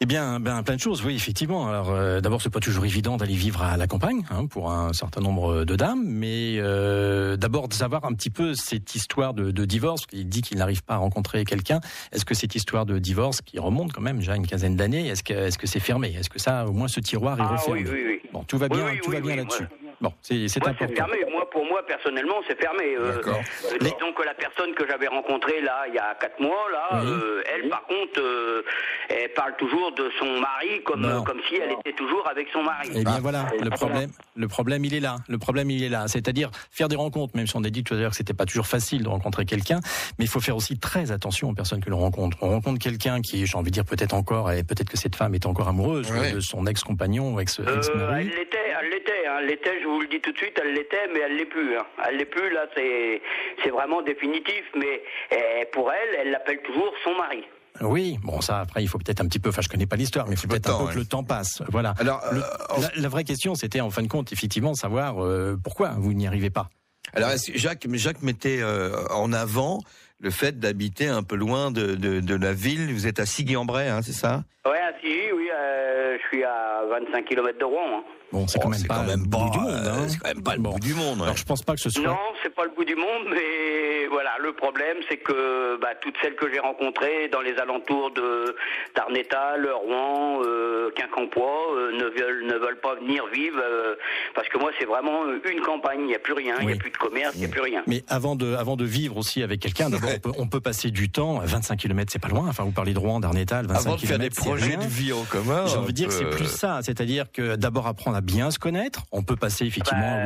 Eh 0.00 0.06
bien, 0.06 0.38
ben, 0.38 0.62
plein 0.62 0.76
de 0.76 0.80
choses, 0.80 1.04
oui, 1.04 1.16
effectivement. 1.16 1.66
Alors, 1.68 1.90
euh, 1.90 2.20
d'abord, 2.20 2.40
c'est 2.40 2.50
pas 2.50 2.60
toujours 2.60 2.84
évident 2.84 3.16
d'aller 3.16 3.34
vivre 3.34 3.62
à 3.64 3.76
la 3.76 3.88
campagne 3.88 4.22
hein, 4.30 4.46
pour 4.46 4.70
un 4.70 4.92
certain 4.92 5.20
nombre 5.20 5.64
de 5.64 5.74
dames, 5.74 6.04
mais 6.06 6.54
euh, 6.58 7.36
d'abord 7.36 7.66
de 7.66 7.74
savoir 7.74 8.04
un 8.04 8.12
petit 8.14 8.30
peu 8.30 8.54
cette 8.54 8.94
histoire 8.94 9.34
de, 9.34 9.50
de 9.50 9.64
divorce. 9.64 10.02
Il 10.12 10.28
dit 10.28 10.42
qu'il 10.42 10.58
n'arrive 10.58 10.84
pas 10.84 10.94
à 10.94 10.98
rencontrer 10.98 11.44
quelqu'un. 11.44 11.80
Est-ce 12.12 12.24
que 12.24 12.34
cette 12.34 12.54
histoire 12.54 12.86
de 12.86 13.00
divorce, 13.00 13.40
qui 13.42 13.58
remonte 13.58 13.92
quand 13.92 14.00
même 14.00 14.18
déjà 14.18 14.36
une 14.36 14.46
quinzaine 14.46 14.76
d'années, 14.76 15.08
est-ce 15.08 15.24
que 15.24 15.34
est-ce 15.34 15.58
que 15.58 15.66
c'est 15.66 15.80
fermé? 15.80 16.14
Est-ce 16.16 16.30
que 16.30 16.38
ça, 16.38 16.66
au 16.66 16.72
moins, 16.72 16.86
ce 16.86 17.00
tiroir 17.00 17.36
est 17.40 17.42
Ah 17.42 17.56
refermé? 17.56 17.82
oui, 17.82 17.90
oui, 17.92 18.02
oui. 18.22 18.30
Bon, 18.32 18.44
tout 18.44 18.56
va 18.58 18.68
bien, 18.68 18.86
tout 19.02 19.10
va 19.10 19.20
bien 19.20 19.34
là-dessus. 19.34 19.62
moi- 19.82 19.87
Bon, 20.00 20.12
c'est 20.22 20.46
c'est 20.48 20.62
fermé. 20.62 21.24
Moi, 21.30 21.50
pour 21.50 21.64
moi, 21.64 21.84
personnellement, 21.86 22.36
c'est 22.46 22.60
fermé. 22.60 22.94
Euh, 22.96 23.20
euh, 23.26 23.32
disons 23.80 24.12
que 24.16 24.22
la 24.24 24.34
personne 24.34 24.72
que 24.74 24.86
j'avais 24.88 25.08
rencontrée 25.08 25.60
là, 25.60 25.84
il 25.88 25.94
y 25.94 25.98
a 25.98 26.14
quatre 26.20 26.38
mois, 26.40 26.66
là, 26.72 27.00
Oui. 27.02 27.08
euh, 27.10 27.42
elle, 27.52 27.68
par 27.68 27.82
contre, 27.86 28.20
euh, 28.20 28.62
elle 29.08 29.32
parle 29.32 29.56
toujours 29.56 29.92
de 29.92 30.08
son 30.20 30.38
mari 30.40 30.82
comme 30.84 31.00
Non. 31.00 31.24
comme 31.24 31.40
si 31.48 31.56
elle 31.56 31.72
était 31.72 31.94
toujours 31.94 32.28
avec 32.28 32.46
son 32.52 32.62
mari. 32.62 32.90
Eh 32.94 33.02
bien 33.02 33.18
voilà, 33.20 33.46
le 33.60 33.70
problème, 33.70 34.10
le 34.36 34.46
problème 34.48 34.84
il 34.84 34.94
est 34.94 35.00
là. 35.00 35.16
Le 35.28 35.38
problème 35.38 35.68
il 35.70 35.82
est 35.82 35.88
là, 35.88 36.06
c'est-à-dire 36.06 36.50
faire 36.70 36.86
des 36.88 36.96
rencontres. 36.96 37.36
Même 37.36 37.48
si 37.48 37.56
on 37.56 37.64
a 37.64 37.70
dit 37.70 37.82
tout 37.82 37.94
à 37.94 37.96
l'heure 37.96 38.10
que 38.10 38.16
c'était 38.16 38.34
pas 38.34 38.46
toujours 38.46 38.66
facile 38.68 39.02
de 39.02 39.08
rencontrer 39.08 39.46
quelqu'un, 39.46 39.80
mais 40.18 40.26
il 40.26 40.28
faut 40.28 40.40
faire 40.40 40.56
aussi 40.56 40.78
très 40.78 41.10
attention 41.10 41.50
aux 41.50 41.54
personnes 41.54 41.82
que 41.82 41.90
l'on 41.90 41.98
rencontre. 41.98 42.36
On 42.42 42.50
rencontre 42.50 42.78
quelqu'un 42.78 43.20
qui, 43.20 43.46
j'ai 43.46 43.56
envie 43.58 43.70
de 43.70 43.74
dire 43.74 43.84
peut-être 43.84 44.14
encore, 44.14 44.52
et 44.52 44.62
peut-être 44.62 44.88
que 44.90 44.96
cette 44.96 45.16
femme 45.16 45.34
est 45.34 45.44
encore 45.46 45.66
amoureuse 45.68 46.10
Ouais. 46.12 46.32
de 46.32 46.40
son 46.40 46.66
ex-compagnon, 46.66 47.34
ou 47.34 47.40
ex- 47.40 47.58
Euh, 47.58 47.64
elle 47.66 47.76
ex-mari. 47.78 48.24
l'était, 48.28 48.58
elle 48.80 48.90
l'était, 48.90 49.26
hein, 49.26 49.36
elle 49.40 49.46
l'était, 49.46 49.80
je 49.82 49.87
vous 49.88 50.00
le 50.00 50.08
dis 50.08 50.20
tout 50.20 50.32
de 50.32 50.36
suite, 50.38 50.58
elle 50.62 50.72
l'était, 50.74 51.08
mais 51.12 51.20
elle 51.20 51.36
l'est 51.36 51.46
plus. 51.46 51.76
Hein. 51.76 51.86
Elle 52.06 52.16
l'est 52.16 52.24
plus, 52.24 52.50
là, 52.50 52.66
c'est, 52.76 53.20
c'est 53.62 53.70
vraiment 53.70 54.02
définitif, 54.02 54.64
mais 54.76 55.02
eh, 55.30 55.64
pour 55.72 55.90
elle, 55.92 56.16
elle 56.20 56.30
l'appelle 56.30 56.60
toujours 56.62 56.92
son 57.04 57.14
mari. 57.16 57.44
Oui, 57.80 58.18
bon 58.24 58.40
ça 58.40 58.58
après 58.58 58.82
il 58.82 58.88
faut 58.88 58.98
peut-être 58.98 59.20
un 59.20 59.28
petit 59.28 59.38
peu, 59.38 59.50
enfin 59.50 59.62
je 59.62 59.68
connais 59.68 59.86
pas 59.86 59.94
l'histoire, 59.94 60.26
mais 60.26 60.34
il 60.34 60.36
faut 60.36 60.48
peut-être 60.48 60.68
un 60.74 60.86
peu 60.86 60.92
que 60.94 60.98
le 60.98 61.04
temps 61.04 61.22
passe. 61.22 61.62
Voilà. 61.68 61.94
alors, 62.00 62.20
Le- 62.32 62.40
euh, 62.40 62.80
la, 62.96 63.02
la 63.02 63.08
vraie 63.08 63.22
question 63.22 63.54
c'était 63.54 63.80
en 63.80 63.90
fin 63.90 64.02
de 64.02 64.08
compte 64.08 64.32
effectivement 64.32 64.74
savoir 64.74 65.22
euh, 65.24 65.56
pourquoi 65.62 65.90
vous 65.96 66.12
n'y 66.12 66.26
arrivez 66.26 66.50
pas. 66.50 66.66
alors 67.14 67.30
est-ce 67.30 67.52
que 67.52 67.56
Jacques, 67.58 67.86
Jacques 67.92 68.22
mettait 68.22 68.58
euh, 68.62 69.06
en 69.10 69.32
avant 69.32 69.78
le 70.18 70.30
fait 70.30 70.58
d'habiter 70.58 71.06
un 71.06 71.22
peu 71.22 71.36
loin 71.36 71.70
de, 71.70 71.94
de, 71.94 72.18
de 72.18 72.34
la 72.34 72.52
ville? 72.52 72.92
Vous 72.92 73.06
êtes 73.06 73.20
à 73.20 73.26
Sigui-en-Bray, 73.26 73.88
hein, 73.88 74.00
c'est 74.02 74.10
ça? 74.12 74.42
Ouais, 74.66 74.80
ah, 74.82 74.90
si, 75.00 75.14
oui, 75.32 75.48
euh, 75.54 76.18
je 76.20 76.26
suis 76.26 76.42
à 76.42 76.82
25 76.90 77.24
km 77.26 77.60
de 77.60 77.64
Rouen. 77.64 77.98
hein. 77.98 78.04
Bon, 78.32 78.46
c'est 78.46 78.58
Oh, 78.58 78.62
quand 78.64 78.68
même 78.70 78.86
pas 78.86 79.04
le 79.04 79.16
bout 79.16 79.50
du 79.50 79.58
monde. 79.58 79.70
euh, 79.70 79.90
hein. 79.92 80.06
C'est 80.08 80.18
quand 80.18 80.28
même 80.28 80.42
pas 80.42 80.54
le 80.56 80.60
Bon. 80.60 80.70
bout 80.72 80.80
du 80.80 80.94
monde. 80.94 81.18
ouais. 81.18 81.24
Alors 81.24 81.36
je 81.36 81.44
pense 81.44 81.62
pas 81.62 81.74
que 81.74 81.80
ce 81.80 81.90
soit. 81.90 82.02
Non, 82.02 82.16
c'est 82.42 82.54
pas 82.54 82.64
le 82.64 82.70
bout 82.76 82.84
du 82.84 82.94
monde, 82.94 83.24
mais 83.30 84.06
voilà, 84.10 84.32
le 84.40 84.52
problème, 84.52 84.98
c'est 85.08 85.16
que 85.16 85.78
bah, 85.80 85.94
toutes 86.00 86.14
celles 86.22 86.36
que 86.36 86.50
j'ai 86.52 86.58
rencontrées 86.58 87.28
dans 87.32 87.40
les 87.40 87.56
alentours 87.56 88.10
de 88.10 88.54
Darnétal, 88.94 89.68
Rouen, 89.70 90.40
euh, 90.44 90.90
Quincampoix, 90.96 91.74
euh, 91.76 91.92
ne 91.92 92.04
veulent 92.04 92.44
ne 92.46 92.54
veulent 92.54 92.80
pas 92.80 92.94
venir 92.96 93.24
vivre 93.32 93.58
euh, 93.62 93.94
parce 94.34 94.48
que 94.48 94.58
moi, 94.58 94.70
c'est 94.78 94.84
vraiment 94.86 95.22
une 95.50 95.60
campagne. 95.60 96.00
Il 96.00 96.06
n'y 96.06 96.14
a 96.14 96.18
plus 96.18 96.32
rien, 96.34 96.56
il 96.60 96.66
n'y 96.66 96.72
Oui. 96.72 96.78
a 96.78 96.80
plus 96.80 96.90
de 96.90 96.96
commerce, 96.96 97.32
il 97.34 97.40
n'y 97.40 97.46
a 97.46 97.48
plus 97.48 97.60
rien. 97.62 97.82
Mais 97.86 98.02
avant 98.08 98.36
de, 98.36 98.54
avant 98.54 98.76
de 98.76 98.84
vivre 98.84 99.16
aussi 99.16 99.42
avec 99.42 99.60
quelqu'un, 99.60 99.90
d'abord 99.90 100.10
on, 100.14 100.18
peut, 100.18 100.32
on 100.38 100.46
peut 100.48 100.60
passer 100.60 100.90
du 100.90 101.10
temps. 101.10 101.38
25 101.42 101.76
km, 101.78 102.10
c'est 102.12 102.18
pas 102.18 102.28
loin. 102.28 102.46
Enfin, 102.48 102.64
vous 102.64 102.72
parlez 102.72 102.92
de 102.92 102.98
Rouen, 102.98 103.20
d'Arnétal, 103.20 103.66
25 103.66 103.80
Avant 103.86 103.96
de 103.96 104.00
faire 104.00 104.18
des 104.18 104.28
km, 104.28 104.36
c'est 104.42 104.48
projets 104.48 104.66
rien. 104.76 104.78
de 104.78 104.84
vie 104.84 105.12
en 105.12 105.22
commun. 105.24 105.64
J'ai 105.66 105.76
envie 105.76 105.86
de 105.88 105.92
dire 105.92 106.08
que 106.08 106.14
c'est 106.14 106.28
plus 106.30 106.44
euh, 106.44 106.48
ça, 106.48 106.80
c'est-à-dire 106.82 107.26
que 107.32 107.56
d'abord 107.56 107.86
apprendre 107.86 108.16
à 108.18 108.20
bien 108.20 108.50
se 108.50 108.58
connaître. 108.58 109.04
On 109.12 109.22
peut 109.22 109.36
passer 109.36 109.64
effectivement 109.64 110.00
Bah, 110.00 110.22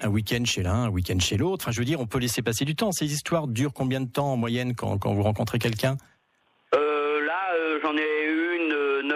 un 0.00 0.08
week-end, 0.08 0.38
oui. 0.40 0.46
chez 0.46 0.62
l'un, 0.62 0.84
un 0.84 0.88
week-end 0.88 1.18
chez 1.18 1.36
l'autre. 1.36 1.64
Enfin, 1.64 1.72
je 1.72 1.78
veux 1.78 1.84
dire, 1.84 2.00
on 2.00 2.06
peut 2.06 2.18
laisser 2.18 2.40
passer 2.40 2.64
du 2.64 2.74
temps. 2.74 2.90
Ces 2.90 3.12
histoires 3.12 3.46
durent 3.48 3.74
combien 3.74 4.00
de 4.00 4.08
temps 4.10 4.32
en 4.32 4.36
moyenne 4.38 4.74
quand, 4.74 4.96
quand 4.98 5.12
vous 5.12 5.22
rencontrez 5.22 5.58
quelqu'un? 5.58 5.98
Euh, 6.74 7.26
là, 7.26 7.38
euh, 7.54 7.78
j'en 7.82 7.94
ai 7.96 8.27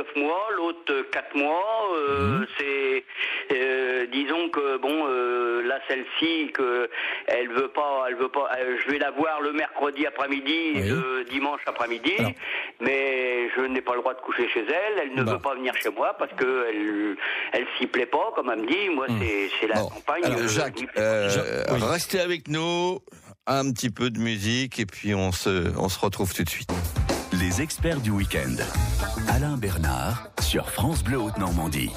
neuf 0.02 0.16
mois, 0.16 0.48
l'autre 0.56 1.06
quatre 1.10 1.34
mois. 1.36 1.88
Euh, 1.96 2.38
Mhm. 2.38 2.46
C'est, 2.58 3.04
euh, 3.52 4.06
disons 4.12 4.48
que 4.50 4.76
bon, 4.78 5.06
euh, 5.08 5.62
là 5.62 5.78
celle-ci 5.88 6.50
que 6.52 6.88
elle 7.26 7.48
veut 7.48 7.68
pas, 7.68 8.04
elle 8.08 8.16
veut 8.16 8.28
pas. 8.28 8.48
je 8.84 8.90
vais 8.90 8.98
la 8.98 9.10
voir 9.10 9.40
le 9.40 9.52
mercredi 9.52 10.06
après-midi, 10.06 10.72
Oui. 10.74 10.88
le 10.88 11.24
dimanche 11.30 11.60
après-midi, 11.66 12.16
mais 12.80 13.48
je 13.56 13.62
n'ai 13.62 13.80
pas 13.80 13.94
le 13.94 14.00
droit 14.00 14.14
de 14.14 14.20
coucher 14.20 14.48
chez 14.48 14.64
elle. 14.66 14.98
Elle 15.02 15.14
ne 15.14 15.22
Bah. 15.22 15.32
veut 15.32 15.38
pas 15.38 15.54
venir 15.54 15.72
chez 15.82 15.90
moi 15.90 16.14
parce 16.18 16.32
que 16.34 16.66
elle, 16.68 17.16
elle 17.52 17.66
s'y 17.78 17.86
plaît 17.86 18.06
pas, 18.06 18.32
comme 18.34 18.50
elle 18.52 18.60
me 18.62 18.66
dit. 18.66 18.88
Moi, 18.90 19.06
Mhm. 19.08 19.18
c'est, 19.20 19.50
c'est 19.60 19.66
la 19.68 19.74
Bon, 19.76 19.88
campagne. 19.88 20.24
alors, 20.24 20.48
Jacques, 20.48 20.78
oui. 20.80 20.86
restez 21.80 22.20
avec 22.20 22.48
nous. 22.48 22.98
Un 23.46 23.72
petit 23.72 23.90
peu 23.90 24.08
de 24.10 24.20
musique 24.20 24.78
et 24.78 24.86
puis 24.86 25.14
on 25.16 25.32
se, 25.32 25.76
on 25.76 25.88
se 25.88 25.98
retrouve 25.98 26.32
tout 26.32 26.44
de 26.44 26.48
suite. 26.48 26.70
Les 27.42 27.60
experts 27.60 28.00
du 28.02 28.10
week-end. 28.10 28.54
Alain 29.26 29.56
Bernard 29.56 30.28
sur 30.40 30.70
France 30.70 31.02
Bleu 31.02 31.18
Haute-Normandie. 31.18 31.90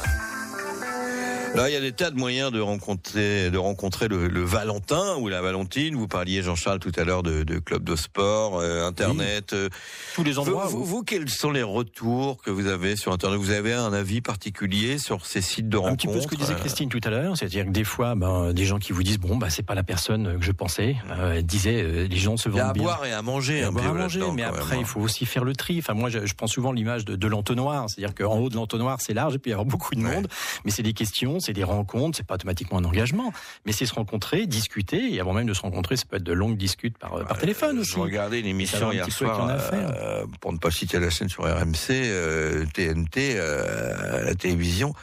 Là, 1.55 1.69
il 1.69 1.73
y 1.73 1.75
a 1.75 1.81
des 1.81 1.91
tas 1.93 2.11
de 2.11 2.17
moyens 2.17 2.51
de 2.51 2.59
rencontrer, 2.59 3.49
de 3.49 3.57
rencontrer 3.57 4.07
le, 4.07 4.27
le 4.27 4.43
Valentin 4.43 5.15
ou 5.19 5.29
la 5.29 5.41
Valentine. 5.41 5.95
Vous 5.95 6.07
parliez, 6.07 6.41
Jean-Charles, 6.43 6.79
tout 6.79 6.91
à 6.97 7.03
l'heure 7.05 7.23
de, 7.23 7.43
de 7.43 7.59
clubs 7.59 7.83
de 7.83 7.95
sport, 7.95 8.59
euh, 8.59 8.85
Internet. 8.85 9.53
euh. 9.53 9.69
Tous 10.15 10.23
les 10.23 10.37
endroits. 10.37 10.65
vous- 10.67 11.03
quels 11.03 11.29
sont 11.29 11.51
les 11.51 11.63
retours 11.63 12.41
que 12.41 12.51
vous 12.51 12.67
avez 12.67 12.95
sur 12.95 13.11
Internet? 13.13 13.39
Vous 13.39 13.51
avez 13.51 13.73
un 13.73 13.93
avis 13.93 14.21
particulier 14.21 14.97
sur 14.97 15.25
ces 15.25 15.41
sites 15.41 15.69
de 15.69 15.77
rencontres 15.77 15.93
Un 15.93 15.95
petit 15.95 16.07
peu 16.07 16.21
ce 16.21 16.27
que 16.27 16.35
disait 16.35 16.53
euh, 16.53 16.57
Christine 16.57 16.89
tout 16.89 17.01
à 17.03 17.09
l'heure, 17.09 17.37
c'est-à-dire 17.37 17.65
que 17.65 17.71
des 17.71 17.83
fois, 17.83 18.15
ben, 18.15 18.51
des 18.53 18.65
gens 18.65 18.79
qui 18.79 18.91
vous 18.91 19.03
disent 19.03 19.19
bon, 19.19 19.37
bah 19.37 19.49
c'est 19.49 19.63
pas 19.63 19.75
la 19.75 19.83
personne 19.83 20.37
que 20.39 20.45
je 20.45 20.51
pensais. 20.51 20.95
Euh, 21.11 21.41
euh, 21.65 22.07
les 22.07 22.17
gens 22.17 22.37
se 22.37 22.49
a 22.49 22.51
vendent 22.51 22.61
à 22.61 22.73
bien. 22.73 22.83
boire 22.83 23.05
et 23.05 23.11
à 23.13 23.21
manger. 23.21 23.63
A 23.63 23.67
à 23.67 23.71
boire 23.71 23.83
peu 23.85 23.89
à 23.91 23.93
manger, 23.93 24.21
mais 24.33 24.43
après 24.43 24.71
même, 24.71 24.79
il 24.79 24.83
hein. 24.83 24.85
faut 24.85 24.99
aussi 24.99 25.25
faire 25.25 25.43
le 25.43 25.53
tri. 25.55 25.77
Enfin 25.79 25.93
moi 25.93 26.09
je, 26.09 26.25
je 26.25 26.33
prends 26.33 26.47
souvent 26.47 26.71
l'image 26.71 27.05
de, 27.05 27.15
de 27.15 27.27
l'entonnoir, 27.27 27.89
c'est-à-dire 27.89 28.13
qu'en 28.13 28.37
haut 28.39 28.49
de 28.49 28.55
l'entonnoir 28.55 28.97
c'est 29.01 29.13
large 29.13 29.35
et 29.35 29.39
puis 29.39 29.49
il 29.49 29.51
y 29.51 29.53
avoir 29.53 29.65
beaucoup 29.75 29.95
de 29.95 30.01
Ouais. 30.05 30.15
monde, 30.15 30.27
mais 30.65 30.71
c'est 30.71 30.83
des 30.83 30.93
questions, 30.93 31.39
c'est 31.45 31.53
des 31.53 31.63
rencontres, 31.63 32.17
c'est 32.17 32.25
pas 32.27 32.35
automatiquement 32.35 32.79
un 32.79 32.85
engagement, 32.85 33.31
mais 33.65 33.71
c'est 33.71 33.85
se 33.85 33.93
rencontrer, 33.93 34.47
discuter 34.47 35.13
et 35.13 35.19
avant 35.19 35.33
même 35.33 35.47
de 35.47 35.53
se 35.53 35.61
rencontrer, 35.61 35.95
ça 35.95 36.05
peut 36.09 36.17
être 36.17 36.23
de 36.23 36.33
longues 36.33 36.57
discutes 36.57 36.97
par, 36.97 37.23
par 37.25 37.37
téléphone 37.37 37.79
aussi. 37.79 37.93
Je 37.93 37.99
regardais 37.99 38.39
une 38.39 38.45
émission 38.47 38.91
hier 38.91 39.09
soir, 39.11 39.49
euh, 39.73 40.25
pour 40.41 40.53
ne 40.53 40.57
pas 40.57 40.71
citer 40.71 40.99
la 40.99 41.09
chaîne 41.09 41.29
sur 41.29 41.43
RMC, 41.43 41.91
euh, 41.91 42.65
TNT, 42.73 43.35
euh, 43.37 44.21
à 44.21 44.23
la 44.23 44.35
télévision, 44.35 44.93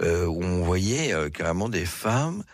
euh, 0.00 0.26
où 0.26 0.42
on 0.42 0.62
voyait 0.62 1.12
euh, 1.12 1.28
carrément 1.28 1.68
des 1.68 1.84
femmes 1.84 2.44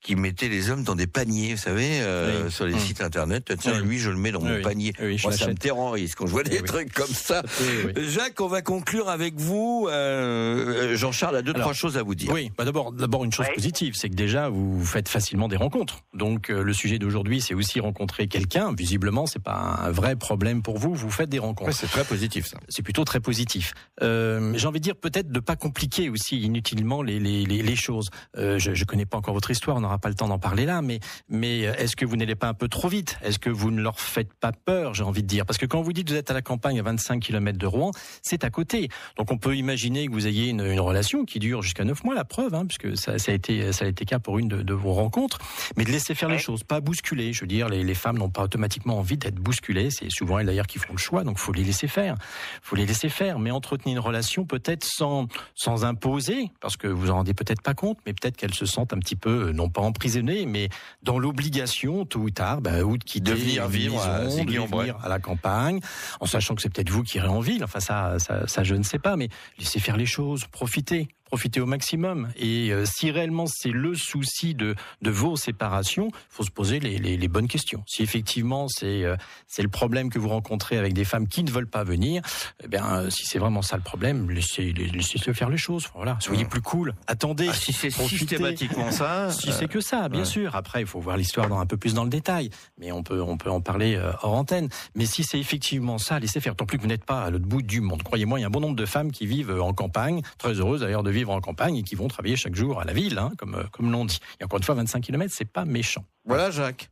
qui 0.00 0.14
mettaient 0.14 0.48
les 0.48 0.70
hommes 0.70 0.84
dans 0.84 0.94
des 0.94 1.06
paniers, 1.08 1.54
vous 1.54 1.60
savez, 1.60 2.00
euh, 2.00 2.44
Oui. 2.44 2.52
sur 2.52 2.66
les 2.66 2.74
Hum. 2.74 2.78
sites 2.80 3.00
internet. 3.00 3.52
Tiens, 3.58 3.80
Oui. 3.82 3.86
lui, 3.88 3.98
je 3.98 4.10
le 4.10 4.16
mets 4.16 4.30
dans 4.30 4.40
Oui, 4.40 4.48
mon 4.58 4.62
panier. 4.62 4.92
Moi, 5.00 5.32
ça 5.32 5.48
me 5.48 5.54
terrorise 5.54 6.14
quand 6.14 6.26
je 6.26 6.30
vois 6.32 6.44
des 6.44 6.56
Eh 6.56 6.60
oui. 6.60 6.66
trucs 6.66 6.92
comme 6.92 7.08
ça. 7.08 7.42
Jacques, 8.08 8.40
on 8.40 8.46
va 8.46 8.62
conclure 8.62 9.08
avec 9.08 9.34
vous. 9.40 9.88
Euh, 9.90 10.96
Jean-Charles 10.96 11.36
a 11.36 11.42
deux, 11.42 11.50
Alors, 11.52 11.62
trois 11.62 11.72
choses 11.74 11.96
à 11.96 12.02
vous 12.02 12.14
dire. 12.14 12.30
Oui, 12.32 12.50
bah 12.56 12.64
d'abord, 12.64 12.92
d'abord 12.92 13.24
une 13.24 13.32
chose 13.32 13.46
positive, 13.54 13.94
c'est 13.96 14.08
que 14.08 14.14
déjà 14.14 14.48
vous 14.48 14.84
faites 14.84 15.08
facilement 15.08 15.48
des 15.48 15.56
rencontres. 15.56 16.00
Donc 16.14 16.50
euh, 16.50 16.62
le 16.62 16.72
sujet 16.72 16.98
d'aujourd'hui, 16.98 17.40
c'est 17.40 17.54
aussi 17.54 17.80
rencontrer 17.80 18.28
quelqu'un. 18.28 18.72
Visiblement, 18.74 19.26
c'est 19.26 19.42
pas 19.42 19.80
un 19.82 19.90
vrai 19.90 20.14
problème 20.16 20.62
pour 20.62 20.78
vous. 20.78 20.94
Vous 20.94 21.10
faites 21.10 21.28
des 21.28 21.38
rencontres. 21.38 21.72
C'est 21.72 21.86
très 21.88 22.04
positif, 22.04 22.46
ça. 22.46 22.58
c'est 22.68 22.82
plutôt 22.82 23.04
très 23.04 23.20
positif. 23.20 23.74
Euh, 24.02 24.52
J'ai 24.56 24.66
envie 24.66 24.80
de 24.80 24.84
dire 24.84 24.96
peut-être 24.96 25.30
de 25.30 25.40
pas 25.40 25.56
compliquer 25.56 26.08
aussi 26.08 26.40
inutilement 26.40 27.02
les, 27.02 27.18
les, 27.18 27.44
les, 27.44 27.62
les 27.62 27.76
choses. 27.76 28.10
Euh, 28.36 28.58
je, 28.58 28.74
je 28.74 28.84
connais 28.84 29.06
pas 29.06 29.16
encore 29.18 29.34
votre 29.34 29.50
histoire, 29.50 29.76
on 29.76 29.87
n'aura 29.88 29.98
pas 29.98 30.08
le 30.08 30.14
temps 30.14 30.28
d'en 30.28 30.38
parler 30.38 30.64
là, 30.64 30.82
mais 30.82 31.00
mais 31.28 31.66
euh, 31.66 31.74
est-ce 31.74 31.96
que 31.96 32.04
vous 32.04 32.16
n'allez 32.16 32.34
pas 32.34 32.48
un 32.48 32.54
peu 32.54 32.68
trop 32.68 32.88
vite? 32.88 33.18
Est-ce 33.22 33.38
que 33.38 33.50
vous 33.50 33.70
ne 33.70 33.80
leur 33.80 34.00
faites 34.00 34.32
pas 34.34 34.52
peur 34.52 34.94
J'ai 34.94 35.04
envie 35.04 35.22
de 35.22 35.28
dire? 35.28 35.46
Parce 35.46 35.58
que 35.58 35.66
quand 35.66 35.82
vous 35.82 35.92
dites 35.92 36.06
que 36.06 36.12
vous 36.12 36.18
êtes 36.18 36.30
à 36.30 36.34
la 36.34 36.42
campagne 36.42 36.78
à 36.78 36.82
25 36.82 37.20
km 37.20 37.58
de 37.58 37.66
Rouen, 37.66 37.90
c'est 38.22 38.44
à 38.44 38.50
côté. 38.50 38.88
Donc 39.16 39.30
on 39.30 39.38
peut 39.38 39.56
imaginer 39.56 40.06
que 40.06 40.12
vous 40.12 40.26
ayez 40.26 40.48
une, 40.50 40.64
une 40.64 40.80
relation 40.80 41.24
qui 41.24 41.38
dure 41.38 41.62
jusqu'à 41.62 41.84
9 41.84 42.04
mois, 42.04 42.14
la 42.14 42.24
preuve, 42.24 42.54
hein, 42.54 42.66
puisque 42.66 42.96
ça, 42.96 43.18
ça 43.18 43.32
a 43.32 43.34
été 43.34 43.72
ça 43.72 43.84
a 43.84 43.88
été 43.88 44.04
cas 44.04 44.18
pour 44.18 44.38
une 44.38 44.48
de, 44.48 44.62
de 44.62 44.74
vos 44.74 44.92
rencontres. 44.92 45.38
Mais 45.76 45.84
de 45.84 45.90
laisser 45.90 46.14
faire 46.14 46.28
les 46.28 46.38
choses, 46.38 46.64
pas 46.64 46.80
bousculer. 46.80 47.32
Je 47.32 47.40
veux 47.40 47.46
dire, 47.46 47.68
les, 47.68 47.82
les 47.82 47.94
femmes 47.94 48.18
n'ont 48.18 48.30
pas 48.30 48.42
automatiquement 48.42 48.98
envie 48.98 49.16
d'être 49.16 49.36
bousculées. 49.36 49.90
C'est 49.90 50.10
souvent 50.10 50.38
elles 50.38 50.46
d'ailleurs 50.46 50.66
qui 50.66 50.78
font 50.78 50.92
le 50.92 50.98
choix, 50.98 51.24
donc 51.24 51.38
faut 51.38 51.52
les 51.52 51.64
laisser 51.64 51.88
faire 51.88 52.16
faut 52.62 52.76
les 52.76 52.86
laisser 52.86 53.08
faire, 53.08 53.38
mais 53.38 53.50
entretenir 53.50 53.96
une 53.96 54.02
relation 54.02 54.44
peut-être 54.44 54.84
sans 54.84 55.26
sans 55.54 55.84
imposer, 55.84 56.50
parce 56.60 56.76
que 56.76 56.86
vous 56.86 57.10
en 57.10 57.16
rendez 57.16 57.34
peut-être 57.34 57.62
pas 57.62 57.74
compte, 57.74 57.98
mais 58.06 58.12
peut-être 58.12 58.36
qu'elles 58.36 58.54
se 58.54 58.66
sentent 58.66 58.92
un 58.92 58.98
petit 58.98 59.16
peu 59.16 59.48
euh, 59.48 59.52
non 59.52 59.68
pas 59.68 59.77
emprisonnées, 59.82 60.46
mais 60.46 60.68
dans 61.02 61.18
l'obligation 61.18 62.04
tôt 62.04 62.20
ou 62.20 62.30
tard, 62.30 62.60
bah, 62.60 62.82
ou 62.82 62.98
de 62.98 63.04
quitter 63.04 63.32
De 63.32 63.36
venir 63.36 63.68
vivre 63.68 64.00
à 64.00 64.24
de 64.24 64.30
venir 64.30 64.96
à 65.02 65.08
la 65.08 65.18
campagne, 65.18 65.80
en 66.20 66.26
sachant 66.26 66.54
que 66.54 66.62
c'est 66.62 66.72
peut-être 66.72 66.90
vous 66.90 67.02
qui 67.02 67.18
irez 67.18 67.28
en 67.28 67.40
ville. 67.40 67.64
Enfin 67.64 67.80
ça, 67.80 68.18
ça, 68.18 68.46
ça 68.46 68.64
je 68.64 68.74
ne 68.74 68.82
sais 68.82 68.98
pas, 68.98 69.16
mais 69.16 69.28
laissez 69.58 69.80
faire 69.80 69.96
les 69.96 70.06
choses, 70.06 70.44
profitez, 70.50 71.08
profitez 71.28 71.60
au 71.60 71.66
maximum. 71.66 72.28
Et 72.36 72.72
euh, 72.72 72.84
si 72.86 73.10
réellement 73.10 73.44
c'est 73.46 73.70
le 73.70 73.94
souci 73.94 74.54
de, 74.54 74.74
de 75.02 75.10
vos 75.10 75.36
séparations, 75.36 76.10
faut 76.30 76.42
se 76.42 76.50
poser 76.50 76.80
les, 76.80 76.98
les, 76.98 77.16
les 77.18 77.28
bonnes 77.28 77.48
questions. 77.48 77.84
Si 77.86 78.02
effectivement 78.02 78.66
c'est 78.68 79.04
euh, 79.04 79.16
c'est 79.46 79.62
le 79.62 79.68
problème 79.68 80.08
que 80.08 80.18
vous 80.18 80.30
rencontrez 80.30 80.78
avec 80.78 80.94
des 80.94 81.04
femmes 81.04 81.28
qui 81.28 81.44
ne 81.44 81.50
veulent 81.50 81.68
pas 81.68 81.84
venir, 81.84 82.22
eh 82.64 82.68
bien 82.68 82.86
euh, 82.86 83.10
si 83.10 83.26
c'est 83.26 83.38
vraiment 83.38 83.60
ça 83.60 83.76
le 83.76 83.82
problème, 83.82 84.30
laissez 84.30 84.72
laissez 84.72 85.18
se 85.18 85.32
faire 85.32 85.50
les 85.50 85.58
choses. 85.58 85.88
Voilà, 85.94 86.16
soyez 86.20 86.46
plus 86.46 86.62
cool. 86.62 86.94
Attendez. 87.06 87.48
Ah, 87.50 87.54
si 87.54 87.72
c'est 87.72 87.90
systématiquement 87.90 88.90
ça. 88.90 89.28
Si 89.38 89.52
c'est 89.52 89.68
que 89.68 89.80
ça, 89.80 90.08
bien 90.08 90.20
ouais. 90.20 90.26
sûr. 90.26 90.56
Après, 90.56 90.80
il 90.80 90.86
faut 90.86 91.00
voir 91.00 91.16
l'histoire 91.16 91.48
dans 91.48 91.60
un 91.60 91.66
peu 91.66 91.76
plus 91.76 91.94
dans 91.94 92.02
le 92.04 92.10
détail, 92.10 92.50
mais 92.78 92.90
on 92.90 93.02
peut 93.02 93.22
on 93.22 93.36
peut 93.36 93.50
en 93.50 93.60
parler 93.60 94.00
hors 94.22 94.34
antenne. 94.34 94.68
Mais 94.94 95.06
si 95.06 95.22
c'est 95.22 95.38
effectivement 95.38 95.98
ça, 95.98 96.18
laissez 96.18 96.40
faire. 96.40 96.56
Tant 96.56 96.66
plus 96.66 96.78
que 96.78 96.82
vous 96.82 96.88
n'êtes 96.88 97.04
pas 97.04 97.22
à 97.22 97.30
l'autre 97.30 97.46
bout 97.46 97.62
du 97.62 97.80
monde. 97.80 98.02
Croyez-moi, 98.02 98.38
il 98.38 98.42
y 98.42 98.44
a 98.44 98.48
un 98.48 98.50
bon 98.50 98.60
nombre 98.60 98.76
de 98.76 98.86
femmes 98.86 99.12
qui 99.12 99.26
vivent 99.26 99.60
en 99.60 99.72
campagne, 99.74 100.22
très 100.38 100.54
heureuses 100.54 100.80
d'ailleurs 100.80 101.02
de 101.02 101.10
vivre 101.10 101.17
en 101.24 101.40
campagne 101.40 101.76
et 101.76 101.82
qui 101.82 101.94
vont 101.94 102.08
travailler 102.08 102.36
chaque 102.36 102.54
jour 102.54 102.80
à 102.80 102.84
la 102.84 102.92
ville, 102.92 103.18
hein, 103.18 103.32
comme 103.38 103.54
euh, 103.54 103.64
comme 103.72 103.90
l'on 103.90 104.04
dit. 104.04 104.18
Et 104.40 104.44
encore 104.44 104.58
une 104.58 104.64
fois, 104.64 104.74
25 104.74 105.00
km, 105.02 105.32
c'est 105.34 105.50
pas 105.50 105.64
méchant. 105.64 106.04
Voilà, 106.24 106.50
Jacques. 106.50 106.90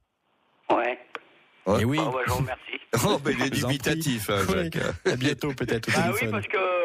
Ouais. 0.70 0.98
Ouais. 1.66 1.82
Et 1.82 1.84
oui. 1.84 1.98
Oh, 2.00 2.10
bah, 2.12 2.18
je 2.26 2.30
vous 2.32 2.38
remercie. 2.38 2.62
Oh, 3.04 3.20
mais 3.24 3.32
il 3.32 3.42
est 3.42 3.50
dubitatif, 3.50 4.30
hein, 4.30 4.40
Oui. 4.48 4.54
Jacques. 4.72 4.78
À 5.04 5.16
bientôt 5.16 5.52
peut-être 5.52 5.88
au 5.88 5.92
Ah 5.96 6.08
oui, 6.12 6.18
téléphone. 6.18 6.30
parce 6.30 6.46
que 6.46 6.56
le 6.56 6.75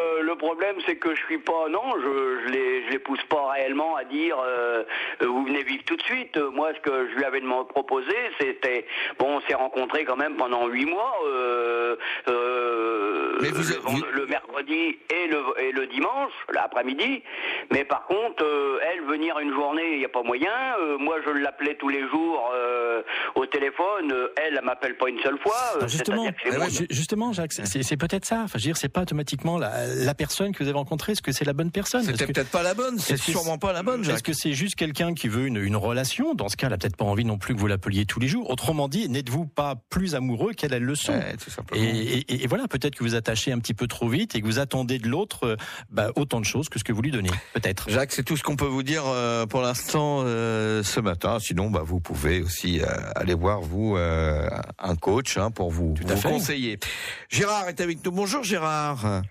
problème, 0.46 0.76
c'est 0.86 0.96
que 0.98 1.14
je 1.16 1.22
suis 1.26 1.38
pas. 1.38 1.64
Non, 1.70 1.86
je, 2.04 2.12
je 2.46 2.48
les, 2.52 2.86
je 2.86 2.92
les 2.92 3.00
pousse 3.00 3.24
pas 3.30 3.52
réellement 3.54 3.96
à 3.96 4.04
dire 4.04 4.36
euh, 4.40 4.84
euh, 5.22 5.28
vous 5.28 5.46
venez 5.46 5.64
vivre 5.64 5.84
tout 5.86 5.96
de 5.96 6.02
suite. 6.04 6.36
Moi, 6.38 6.72
ce 6.76 6.80
que 6.82 7.08
je 7.10 7.16
lui 7.18 7.24
avais 7.26 7.42
demandé- 7.42 7.68
proposé, 7.70 8.16
c'était 8.40 8.86
bon, 9.20 9.38
on 9.38 9.42
s'est 9.42 9.54
rencontrés 9.56 10.04
quand 10.06 10.18
même 10.18 10.36
pendant 10.36 10.68
huit 10.68 10.86
mois, 10.86 11.14
euh, 11.28 11.96
euh, 12.28 13.38
Mais 13.42 13.50
vous 13.50 13.62
le, 13.64 13.80
vous- 13.84 14.06
le 14.14 14.26
mercredi 14.26 14.98
et 15.10 15.28
le, 15.28 15.42
et 15.60 15.72
le 15.72 15.88
dimanche, 15.88 16.32
l'après-midi. 16.54 17.24
Mais 17.72 17.84
par 17.86 18.06
contre, 18.06 18.44
euh, 18.44 18.80
elle 18.92 19.02
venir 19.06 19.38
une 19.40 19.54
journée, 19.54 19.94
il 19.94 20.00
n'y 20.00 20.06
a 20.06 20.10
pas 20.10 20.24
moyen. 20.24 20.52
Euh, 20.80 20.98
moi, 20.98 21.18
je 21.26 21.32
l'appelais 21.32 21.76
tous 21.76 21.90
les 21.90 22.08
jours 22.10 22.52
euh, 22.54 23.02
au 23.36 23.46
téléphone. 23.46 24.14
Elle, 24.38 24.58
elle 24.58 24.66
m'appelle 24.66 24.98
pas 24.98 25.10
une 25.10 25.20
seule 25.22 25.38
fois. 25.40 25.56
Euh, 25.82 25.88
justement, 25.88 26.26
justement, 26.90 27.34
Jacques, 27.34 27.54
c'est- 27.54 27.98
peut-être 28.02 28.26
ça. 28.26 28.42
Enfin, 28.46 28.58
je 28.58 28.64
veux 28.64 28.70
dire, 28.74 28.78
c'est 28.78 28.92
pas 28.92 29.02
automatiquement 29.02 29.58
la, 29.60 29.70
la 30.06 30.14
personne 30.16 30.31
que 30.38 30.58
vous 30.64 30.70
avez 30.70 30.78
rencontrée. 30.78 31.12
Est-ce 31.14 31.22
que 31.22 31.32
c'est 31.32 31.46
la 31.46 31.54
bonne 31.54 31.72
personne? 31.72 32.04
C'était 32.04 32.26
que- 32.26 32.32
peut-être 32.34 32.50
pas 32.50 32.64
la 32.64 32.74
bonne, 32.74 32.98
c'est 33.00 33.18
sûrement 33.18 33.58
pas 33.58 33.74
la 33.74 33.84
bonne, 33.84 34.04
Est-ce 34.10 34.24
que 34.24 34.34
c'est 34.34 34.54
juste 34.54 34.76
quelqu'un 34.76 35.14
qui 35.14 35.28
veut 35.28 35.46
une, 35.48 35.58
une 35.58 35.76
relation? 35.76 36.34
Dans 36.36 36.50
ce 36.50 36.58
cas, 36.58 36.68
elle 36.68 36.74
a 36.74 36.78
peut-être 36.78 36.96
pas 36.98 37.06
envie 37.06 37.26
non 37.26 37.38
plus 37.38 37.54
que 37.56 37.60
vous 37.60 37.68
l'appeliez 37.68 38.06
tous 38.06 38.20
les 38.20 38.28
jours. 38.28 38.50
Autrement 38.50 38.88
dit, 38.88 39.08
n'êtes-vous 39.10 39.46
pas 39.46 39.76
plus 39.90 40.16
amoureux 40.16 40.54
qu'elle, 40.54 40.74
elle 40.74 40.84
le 40.84 40.96
sont? 40.96 41.14
Ouais, 41.14 41.36
tout 41.38 41.50
simplement. 41.50 41.82
et, 41.82 41.88
et- 42.28 42.44
et 42.44 42.48
voilà, 42.48 42.68
peut-être 42.68 42.96
que 42.96 43.04
vous 43.04 43.16
attachez 43.16 43.52
un 43.52 43.60
petit 43.60 43.74
peu 43.74 43.88
trop 43.88 44.08
vite 44.10 44.36
et 44.36 44.42
que 44.42 44.46
vous 44.46 44.60
attendez 44.60 44.98
de 45.00 45.08
l'autre 45.08 45.46
euh, 45.46 45.56
bah, 45.90 46.10
autant 46.16 46.40
de 46.40 46.46
choses 46.46 46.70
que 46.70 46.80
ce 46.80 46.84
que 46.84 46.94
vous 46.94 47.02
lui 47.02 47.12
donnez. 47.12 47.30
Peut-être. 47.54 47.90
Jacques, 47.90 48.12
c'est 48.14 48.24
tout 48.24 48.38
ce 48.38 48.44
qu'on 48.44 48.56
peut 48.56 48.66
vous 48.66 48.84
dire 48.84 49.04
euh, 49.06 49.46
pour 49.46 49.62
l'instant 49.62 50.22
euh, 50.26 50.84
ce 50.84 51.00
matin. 51.00 51.40
Sinon, 51.40 51.70
bah, 51.70 51.82
vous 51.84 52.00
pouvez 52.00 52.42
aussi 52.42 52.82
euh, 52.82 52.86
aller 53.16 53.34
voir 53.34 53.62
vous 53.62 53.96
un 53.96 54.96
coach 54.96 55.38
hein, 55.38 55.52
pour 55.52 55.72
vous, 55.72 55.94
vous 55.96 56.22
conseiller. 56.22 56.80
Gérard 57.30 57.68
est 57.70 57.82
avec 57.82 58.04
nous. 58.06 58.12
Bonjour 58.12 58.44
Gérard. 58.44 59.22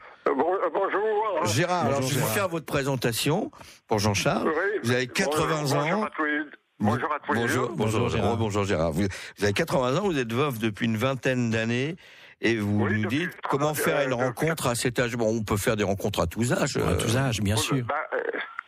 Euh, 1.41 1.43
euh, 1.43 1.47
bonjour. 1.47 1.55
Gérard, 1.55 1.87
alors 1.87 2.01
Bonjour, 2.01 2.11
je 2.11 2.19
vais 2.19 2.27
faire 2.27 2.49
votre 2.49 2.67
présentation 2.67 3.51
pour 3.89 3.99
Jean-Charles. 3.99 4.49
Oui. 4.49 4.79
Vous 4.83 4.91
avez 4.93 5.07
80 5.07 5.47
Bonjour, 5.63 5.79
ans. 5.79 5.83
Bonjour 5.83 6.05
à 6.05 6.11
tous 6.11 6.25
les, 6.25 6.41
bonjour 6.81 7.13
à 7.13 7.19
tous 7.21 7.33
les 7.33 7.41
bonjour, 7.41 7.69
deux. 7.69 7.75
bonjour, 7.75 8.01
Bonjour, 8.01 8.09
Gérard. 8.19 8.37
bonjour 8.37 8.65
Gérard. 8.65 8.93
Vous, 8.93 9.03
vous 9.39 9.45
avez 9.45 9.53
80 9.53 9.97
ans, 9.99 10.03
vous 10.03 10.19
êtes 10.19 10.33
veuf 10.33 10.59
depuis 10.59 10.87
une 10.87 10.97
vingtaine 10.97 11.51
d'années. 11.51 11.97
Et 12.43 12.57
vous 12.57 12.85
Oui, 12.87 13.03
nous 13.03 13.09
dites 13.09 13.33
comment 13.51 13.75
faire 13.75 13.99
euh, 13.99 14.07
une 14.07 14.15
rencontre 14.15 14.67
à 14.67 14.75
cet 14.75 14.99
âge. 14.99 15.15
Bon, 15.17 15.27
on 15.29 15.43
peut 15.43 15.59
faire 15.59 15.77
des 15.77 15.85
rencontres 15.85 16.21
à 16.21 16.27
tous 16.27 16.53
âges. 16.55 16.77
À 16.79 16.81
euh, 16.81 16.97
tous 16.97 17.17
âges, 17.17 17.41
bien 17.41 17.57
sûr. 17.57 17.85
Bah, 17.85 17.95
euh, 18.15 18.19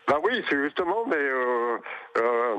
bah 0.09 0.19
oui, 0.23 0.45
c'est 0.51 0.63
justement, 0.63 1.07
mais 1.07 1.17
euh, 1.17 1.79
euh, 2.19 2.57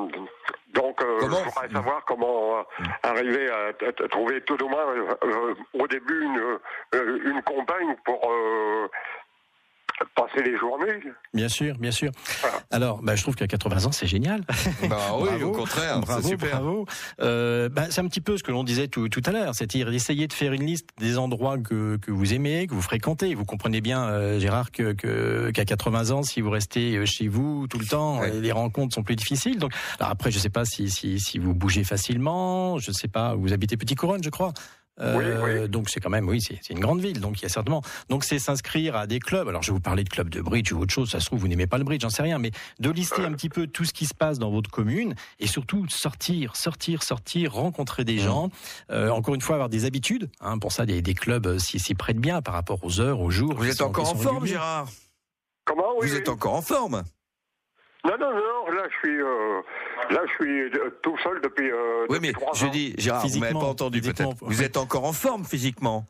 donc 0.74 1.00
euh, 1.04 1.18
Comment 1.20 1.38
je 1.38 1.44
voudrais 1.50 1.70
savoir 1.72 2.04
comment 2.08 2.58
euh, 2.58 2.64
arriver 3.04 3.48
à, 3.48 3.68
à- 3.68 4.04
à 4.06 4.08
trouver 4.08 4.42
tout 4.42 4.60
au 4.64 4.68
moins 4.70 4.88
euh, 4.88 5.14
euh, 5.24 5.54
au 5.80 5.88
début 5.88 6.24
une, 6.24 6.40
euh, 6.96 7.20
une 7.26 7.44
compagne 7.44 7.96
pour 8.06 8.20
euh, 8.32 8.88
passer 10.16 10.44
les 10.44 10.58
journées. 10.58 11.00
Bien 11.34 11.50
sûr, 11.50 11.78
bien 11.78 11.92
sûr. 11.92 12.12
Voilà. 12.42 12.58
Alors, 12.72 13.02
bah, 13.02 13.16
je 13.16 13.22
trouve 13.24 13.36
qu'à 13.36 13.48
80 13.48 13.86
ans, 13.86 13.92
c'est 13.92 14.08
génial. 14.08 14.42
Bah 14.48 14.56
oui, 15.20 15.28
Bravo. 15.30 15.46
au 15.48 15.52
contraire, 15.52 16.00
Bravo, 16.00 16.22
c'est 16.22 16.28
super. 16.30 16.50
bravo. 16.52 16.86
Euh, 17.22 17.70
bah, 17.70 17.86
c'est 17.90 18.02
un 18.02 18.08
petit 18.08 18.22
peu 18.22 18.38
ce 18.38 18.44
que 18.44 18.52
l'on 18.52 18.64
disait 18.64 18.88
tout, 18.88 19.10
tout 19.10 19.22
à 19.26 19.32
l'heure, 19.32 19.56
c'est-à-dire 19.56 19.90
d'essayer 19.92 20.28
de 20.28 20.34
faire 20.34 20.54
une 20.54 20.66
liste 20.66 20.90
des 21.00 21.18
endroits 21.18 21.58
que, 21.58 21.98
que 21.98 22.12
vous 22.12 22.34
aimez, 22.34 22.68
que 22.68 22.74
vous 22.74 22.82
fréquentez. 22.82 23.34
Vous 23.36 23.46
comprenez 23.46 23.82
bien, 23.82 24.04
euh, 24.06 24.40
Gérard, 24.40 24.72
que, 24.72 24.94
que, 24.94 25.52
qu'à 25.52 25.66
80 25.66 26.12
ans, 26.12 26.24
si 26.24 26.42
vous 26.42 26.50
restez 26.50 26.98
euh, 26.98 27.06
chez 27.06 27.28
vous 27.28 27.68
tout 27.68 27.80
le 27.80 27.86
temps, 27.86 28.20
Ouais. 28.20 28.32
les 28.32 28.52
rencontres 28.52 28.94
sont 28.96 29.04
plus 29.04 29.16
difficiles. 29.16 29.58
Donc, 29.60 29.74
alors 30.00 30.12
après, 30.12 30.32
je 30.32 30.40
sais 30.40 30.50
pas 30.50 30.66
si, 30.66 30.90
si, 30.90 31.20
si 31.20 31.40
vous 31.40 31.54
bougez 31.54 31.84
facilement, 31.84 32.78
je 32.80 32.92
sais 32.92 33.08
pas, 33.08 33.36
vous 33.36 33.54
habitez 33.54 33.78
Petit 33.78 33.96
Couronne, 33.96 34.24
je 34.24 34.30
crois. 34.30 34.54
Euh, 35.00 35.42
Oui, 35.44 35.62
oui. 35.62 35.70
Donc 35.70 35.90
c'est 35.90 36.00
quand 36.00 36.10
même, 36.12 36.28
oui, 36.30 36.40
c'est 36.40 36.70
une 36.70 36.80
grande 36.80 37.02
ville, 37.02 37.20
donc 37.20 37.40
il 37.40 37.44
y 37.44 37.46
a 37.46 37.50
certainement. 37.50 37.82
Donc 38.10 38.24
c'est 38.24 38.38
s'inscrire 38.38 38.96
à 38.96 39.08
des 39.08 39.20
clubs. 39.20 39.48
Alors 39.48 39.64
je 39.64 39.72
vais 39.72 39.74
vous 39.76 39.80
parler 39.82 40.04
de 40.04 40.10
clubs 40.10 40.30
de 40.30 40.40
bridge 40.40 40.72
ou 40.72 40.80
autre 40.80 40.94
chose. 40.94 41.10
Ça 41.10 41.20
se 41.20 41.26
trouve 41.26 41.40
vous 41.40 41.48
n'aimez 41.48 41.66
pas 41.68 41.80
le 41.80 41.84
bridge, 41.84 42.02
j'en 42.02 42.10
sais 42.12 42.22
rien, 42.22 42.38
mais 42.38 42.52
de 42.80 42.90
lister 42.92 43.24
un 43.24 43.32
petit 43.34 43.50
peu 43.50 43.66
tout 43.66 43.86
ce 43.86 43.94
qui 43.94 44.06
se 44.06 44.14
passe 44.14 44.38
dans 44.38 44.52
votre 44.52 44.70
commune 44.70 45.16
et 45.40 45.48
surtout 45.48 45.88
sortir, 45.90 46.56
sortir, 46.56 47.02
sortir, 47.02 47.54
rencontrer 47.54 48.04
des 48.04 48.20
gens. 48.20 48.50
Euh, 48.92 49.10
encore 49.10 49.34
une 49.34 49.42
fois, 49.42 49.56
avoir 49.56 49.70
des 49.70 49.86
habitudes. 49.86 50.30
Hein, 50.42 50.60
pour 50.60 50.72
ça, 50.72 50.86
des, 50.86 51.02
des 51.02 51.14
clubs 51.16 51.48
euh, 51.48 51.58
s'y 51.60 51.80
s'y 51.80 51.96
prêtent 51.96 52.20
bien 52.20 52.42
par 52.44 52.54
rapport 52.54 52.80
aux 52.84 53.00
heures, 53.00 53.20
aux 53.20 53.32
jours. 53.32 53.56
Vous 53.56 53.66
êtes 53.68 53.78
sont- 53.78 53.86
encore 53.86 54.10
en 54.12 54.16
forme, 54.16 54.36
réguliers. 54.38 54.54
Gérard? 54.54 54.88
Comment? 55.66 55.84
Oui, 56.00 56.08
Vous 56.08 56.14
oui. 56.14 56.20
êtes 56.20 56.30
encore 56.30 56.54
en 56.54 56.62
forme? 56.62 57.04
Non, 58.06 58.18
non, 58.20 58.32
non, 58.34 58.72
là 58.76 58.84
je 58.92 58.98
suis, 58.98 59.22
euh, 59.22 59.62
là 60.10 60.22
je 60.28 60.34
suis 60.44 60.62
euh, 60.78 60.90
tout 61.02 61.18
seul 61.24 61.40
depuis. 61.42 61.72
Euh, 61.72 62.06
Oui, 62.10 62.18
depuis 62.22 62.34
mais 62.34 62.34
je 62.54 62.66
ans. 62.66 62.70
dis, 62.70 62.94
Gérard, 62.98 63.22
vous 63.22 63.28
m'avez 63.28 63.40
Physiquement, 63.40 63.60
pas 63.62 63.66
entendu 63.68 64.02
peut-être. 64.02 64.36
Vous 64.42 64.62
êtes 64.62 64.76
encore 64.78 65.06
en 65.06 65.14
forme 65.14 65.46
physiquement 65.46 66.06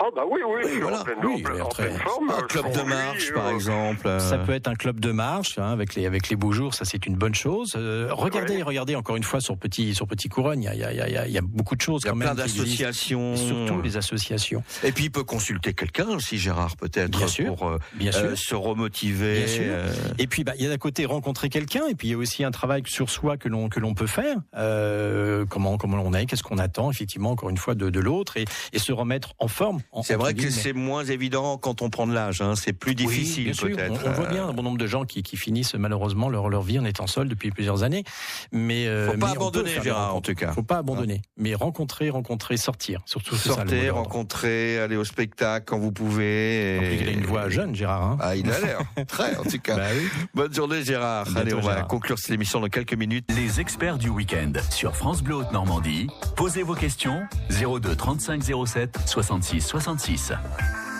Ah 0.00 0.06
bah 0.14 0.22
oui, 0.30 0.40
oui, 0.46 0.60
je 0.64 0.68
suis 0.68 0.80
voilà. 0.80 1.00
en 1.00 1.04
pleine, 1.04 1.16
Oui, 1.22 1.34
en 1.34 1.42
pleine- 1.42 1.54
il 1.54 1.58
est 1.58 1.62
en 1.62 1.68
très- 1.68 1.86
pleine 1.86 1.98
forme. 1.98 2.30
Un 2.30 2.42
club 2.42 2.72
de 2.72 2.82
marche, 2.82 3.30
euh, 3.30 3.34
par 3.34 3.50
exemple. 3.50 4.06
euh, 4.06 4.18
Ça 4.20 4.38
peut 4.38 4.52
être 4.52 4.68
un 4.68 4.74
club 4.74 5.00
de 5.00 5.12
marche 5.12 5.58
hein, 5.58 5.70
avec 5.70 5.94
les 5.94 6.06
avec 6.06 6.28
les 6.28 6.36
beaux 6.36 6.52
jours, 6.52 6.74
ça 6.74 6.84
c'est 6.84 7.06
une 7.06 7.14
bonne 7.16 7.34
chose. 7.34 7.72
Euh, 7.76 8.08
regardez, 8.12 8.62
regardez 8.62 8.96
encore 8.96 9.16
une 9.16 9.22
fois 9.22 9.40
sur 9.40 9.56
petit 9.56 9.94
sur 9.94 10.06
petit 10.06 10.28
couronne, 10.28 10.62
il 10.62 10.66
y 10.66 10.68
a 10.68 10.74
il 10.74 10.80
y 10.80 10.84
a, 10.84 10.92
il 11.08 11.12
y 11.12 11.16
a- 11.16 11.26
il 11.26 11.32
y 11.32 11.38
a 11.38 11.42
beaucoup 11.42 11.76
de 11.76 11.80
choses 11.80 12.02
Il 12.02 12.06
y 12.06 12.08
a 12.08 12.12
quand 12.12 12.18
plein 12.18 12.34
d'associations. 12.34 13.36
Surtout 13.36 13.80
les 13.82 13.96
associations. 13.96 14.62
Et 14.82 14.92
puis 14.92 15.04
il 15.04 15.10
peut 15.10 15.24
consulter 15.24 15.74
quelqu'un 15.74 16.08
aussi, 16.08 16.38
Gérard, 16.38 16.76
peut-être, 16.76 17.16
Bien 17.16 17.26
sûr, 17.28 17.54
pour 17.54 17.68
euh, 17.68 17.78
Bien 17.94 18.12
euh, 18.14 18.34
sûr. 18.36 18.38
se 18.38 18.54
remotiver. 18.54 19.38
Bien 19.44 19.46
sûr. 19.46 19.74
Et 20.18 20.26
puis, 20.26 20.44
bah, 20.44 20.52
il 20.58 20.64
y 20.64 20.66
a 20.66 20.70
d'un 20.70 20.78
côté 20.78 21.04
rencontrer 21.06 21.48
quelqu'un, 21.48 21.86
et 21.88 21.94
puis 21.94 22.08
il 22.08 22.10
y 22.12 22.14
a 22.14 22.18
aussi 22.18 22.44
un 22.44 22.50
travail 22.50 22.82
sur 22.86 23.10
soi 23.10 23.36
que 23.36 23.48
l'on 23.48 23.68
que 23.68 23.80
l'on 23.80 23.94
peut 23.94 24.06
faire. 24.06 24.36
Euh, 24.56 25.44
comment 25.48 25.76
comment 25.76 26.02
on 26.04 26.12
est, 26.14 26.26
qu'est-ce 26.26 26.42
qu'on 26.42 26.58
attend, 26.58 26.90
effectivement, 26.90 27.30
encore 27.30 27.50
une 27.50 27.56
fois 27.56 27.74
de, 27.74 27.90
de 27.90 28.00
l'autre, 28.00 28.36
et, 28.36 28.44
et 28.72 28.78
se 28.78 28.92
remettre 28.92 29.34
en 29.38 29.48
forme. 29.48 29.80
C'est 30.02 30.14
vrai 30.14 30.34
que 30.34 30.50
c'est 30.50 30.72
moins 30.72 31.04
évident 31.04 31.58
quand 31.58 31.82
on 31.82 31.90
prend 31.90 32.06
de 32.06 32.14
l'âge. 32.14 32.40
Hein. 32.40 32.54
C'est 32.56 32.72
plus 32.72 32.94
difficile, 32.94 33.54
peut-être. 33.56 34.04
On, 34.04 34.08
on 34.08 34.12
voit 34.12 34.26
euh, 34.26 34.30
bien 34.30 34.46
un 34.48 34.52
bon 34.52 34.62
nombre 34.62 34.78
de 34.78 34.86
gens 34.86 35.04
qui, 35.04 35.22
qui 35.22 35.36
finissent 35.36 35.74
malheureusement 35.74 36.28
leur, 36.28 36.48
leur 36.48 36.62
vie 36.62 36.78
en 36.78 36.84
étant 36.84 37.06
seuls 37.06 37.28
depuis 37.28 37.50
plusieurs 37.50 37.82
années. 37.82 38.04
Mais 38.52 38.86
euh, 38.86 39.06
Faut 39.06 39.18
pas 39.18 39.26
mais 39.26 39.32
peut 39.32 39.38
abandonner, 39.38 39.82
Gérard, 39.82 40.16
en 40.16 40.20
tout 40.20 40.34
cas. 40.34 40.52
Faut 40.52 40.62
pas 40.62 40.78
abandonner. 40.78 41.22
Mais 41.36 41.54
rencontrer, 41.54 42.10
rencontrer, 42.10 42.56
sortir. 42.56 43.02
Surtout 43.06 43.36
ça, 43.36 43.54
Sortez, 43.54 43.90
rencontrer, 43.90 44.78
aller 44.78 44.96
au 44.96 45.04
spectacle 45.04 45.64
quand 45.66 45.78
vous 45.78 45.92
pouvez. 45.92 46.78
Plus, 46.78 46.96
il 47.02 47.08
a 47.08 47.12
une 47.12 47.26
voix 47.26 47.48
jeune, 47.48 47.74
Gérard. 47.74 48.02
Hein. 48.02 48.18
Ah, 48.20 48.36
il 48.36 48.50
a 48.50 48.58
l'air. 48.60 48.80
Très, 49.06 49.36
en 49.36 49.44
tout 49.44 49.58
cas. 49.58 49.76
Bah 49.76 49.86
oui. 49.94 50.08
Bonne 50.34 50.52
journée, 50.52 50.82
Gérard. 50.84 51.24
Bientôt, 51.24 51.40
Allez, 51.40 51.54
on 51.54 51.60
va 51.60 51.82
conclure 51.82 52.18
cette 52.18 52.30
émission 52.30 52.60
dans 52.60 52.68
quelques 52.68 52.94
minutes. 52.94 53.26
Les 53.34 53.60
experts 53.60 53.98
du 53.98 54.08
week-end 54.08 54.52
sur 54.70 54.96
France 54.96 55.22
Bleu 55.22 55.36
Haute 55.36 55.52
Normandie. 55.52 56.08
Posez 56.36 56.62
vos 56.62 56.74
questions 56.74 57.22
02 57.50 57.94
35 57.94 58.42
07 58.66 58.98
66 59.06 59.63
66. 59.64 60.32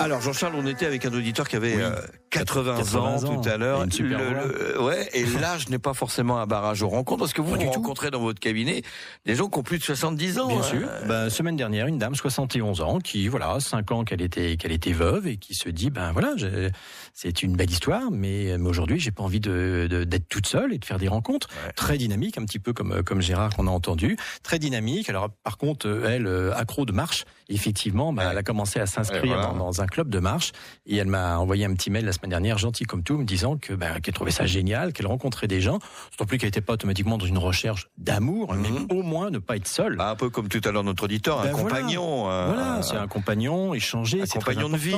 Alors, 0.00 0.20
Jean-Charles, 0.20 0.55
on 0.57 0.66
était 0.66 0.87
avec 0.87 1.05
un 1.07 1.12
auditeur 1.12 1.46
qui 1.48 1.57
avait 1.57 1.77
Oui. 1.77 1.83
euh, 1.83 1.94
80, 2.38 2.76
80 2.76 3.00
ans, 3.00 3.24
ans. 3.24 3.42
tout 3.42 3.48
à 3.48 3.56
l'heure. 3.56 3.86
Ouais, 4.80 5.08
et 5.12 5.24
l'âge 5.40 5.68
n'est 5.68 5.78
pas 5.78 5.94
forcément 5.94 6.38
un 6.38 6.46
barrage 6.46 6.82
aux 6.82 6.88
rencontres, 6.88 7.20
parce 7.20 7.32
que 7.32 7.40
vous, 7.42 7.54
vous 7.54 7.70
rencontrez 7.70 8.10
dans 8.10 8.20
votre 8.20 8.40
cabinet 8.40 8.82
des 9.24 9.34
gens 9.34 9.48
qui 9.48 9.58
ont 9.58 9.62
plus 9.62 9.78
de 9.78 9.82
70 9.84 10.38
ans. 10.38 10.48
Bien 10.48 10.58
hein. 10.58 10.62
sûr. 10.62 10.88
Ben, 11.06 11.30
semaine 11.30 11.56
dernière, 11.56 11.86
une 11.86 11.98
dame, 11.98 12.14
71 12.14 12.80
ans, 12.80 12.98
qui, 12.98 13.28
voilà, 13.28 13.58
5 13.60 13.90
ans 13.92 14.04
qu'elle 14.04 14.22
était, 14.22 14.56
qu'elle 14.56 14.72
était 14.72 14.92
veuve 14.92 15.26
et 15.26 15.36
qui 15.36 15.54
se 15.54 15.68
dit, 15.68 15.90
ben 15.90 16.12
voilà, 16.12 16.34
je- 16.36 16.70
c'est 17.12 17.42
une 17.42 17.56
belle 17.56 17.70
histoire, 17.70 18.10
mais, 18.10 18.56
mais 18.58 18.68
aujourd'hui, 18.68 18.98
j'ai 19.00 19.10
pas 19.10 19.22
envie 19.22 19.40
de, 19.40 20.04
d'être 20.06 20.28
toute 20.28 20.46
seule 20.46 20.72
et 20.72 20.78
de 20.78 20.84
faire 20.84 20.98
des 20.98 21.08
rencontres. 21.08 21.48
Ouais. 21.66 21.72
Très 21.72 21.98
dynamique, 21.98 22.38
un 22.38 22.44
petit 22.44 22.58
peu 22.58 22.72
comme, 22.72 23.02
comme 23.02 23.20
Gérard 23.20 23.54
qu'on 23.54 23.66
a 23.66 23.70
entendu. 23.70 24.16
Très 24.42 24.58
dynamique. 24.58 25.08
Alors, 25.08 25.30
par 25.30 25.56
contre, 25.58 25.86
elle, 26.06 26.26
euh, 26.26 26.52
accro 26.56 26.84
de 26.84 26.92
marche, 26.92 27.24
effectivement, 27.48 28.12
ben, 28.12 28.24
Ouais. 28.24 28.28
elle 28.32 28.38
a 28.38 28.42
commencé 28.42 28.80
à 28.80 28.86
s'inscrire 28.86 29.26
voilà. 29.26 29.42
dans, 29.48 29.54
dans 29.56 29.80
un 29.82 29.86
club 29.86 30.08
de 30.08 30.18
marche 30.18 30.52
et 30.86 30.96
elle 30.96 31.06
m'a 31.08 31.38
envoyé 31.38 31.64
un 31.64 31.74
petit 31.74 31.90
mail 31.90 32.04
la 32.04 32.12
semaine 32.12 32.23
dernière, 32.28 32.58
gentil 32.58 32.84
comme 32.84 33.02
tout, 33.02 33.16
me 33.18 33.24
disant 33.24 33.56
que, 33.56 33.72
ben, 33.74 34.00
qu'elle 34.00 34.14
trouvait 34.14 34.30
ça 34.30 34.46
génial, 34.46 34.92
qu'elle 34.92 35.06
rencontrait 35.06 35.48
des 35.48 35.60
gens. 35.60 35.78
D'autant 36.12 36.26
plus 36.26 36.38
qu'elle 36.38 36.48
n'était 36.48 36.60
pas 36.60 36.74
automatiquement 36.74 37.18
dans 37.18 37.26
une 37.26 37.38
recherche 37.38 37.88
d'amour, 37.98 38.54
Mhm. 38.54 38.60
mais 38.88 38.94
au 38.94 39.02
moins 39.02 39.30
ne 39.30 39.38
pas 39.38 39.56
être 39.56 39.68
seule. 39.68 39.96
Bah, 39.96 40.10
un 40.10 40.16
peu 40.16 40.30
comme 40.30 40.48
tout 40.48 40.60
à 40.64 40.70
l'heure 40.72 40.84
notre 40.84 41.04
auditeur, 41.04 41.40
un 41.40 41.44
Ben 41.44 41.52
voilà. 41.52 41.64
compagnon. 41.80 42.30
euh, 42.30 42.46
Voilà, 42.54 42.82
c'est 42.82 42.96
un 42.96 43.06
compagnon, 43.08 43.74
échanger, 43.74 44.22
un 44.22 44.26
compagnon 44.26 44.68
de 44.68 44.76
vie. 44.76 44.94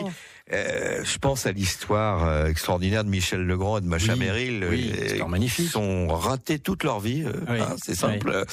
Euh, 0.53 1.01
je 1.03 1.19
pense 1.19 1.45
à 1.47 1.51
l'histoire 1.53 2.25
euh, 2.29 2.47
extraordinaire 2.47 3.03
de 3.03 3.09
Michel 3.09 3.41
Legrand 3.45 3.79
et 3.79 3.81
de 3.81 3.87
Macha 3.87 4.13
Oui, 4.13 4.19
Merrill. 4.21 4.65
oui, 4.71 4.93
euh, 4.97 5.07
histoire 5.07 5.29
magnifique. 5.29 5.67
Ils 5.67 5.71
sont 5.73 6.07
ratés 6.09 6.61
toute 6.61 6.85
leur 6.85 7.01
vie. 7.01 7.25
euh, 7.25 7.33
Oui, 7.51 7.59
hein, 7.61 7.75
c'est 7.85 7.97
simple. 7.97 8.45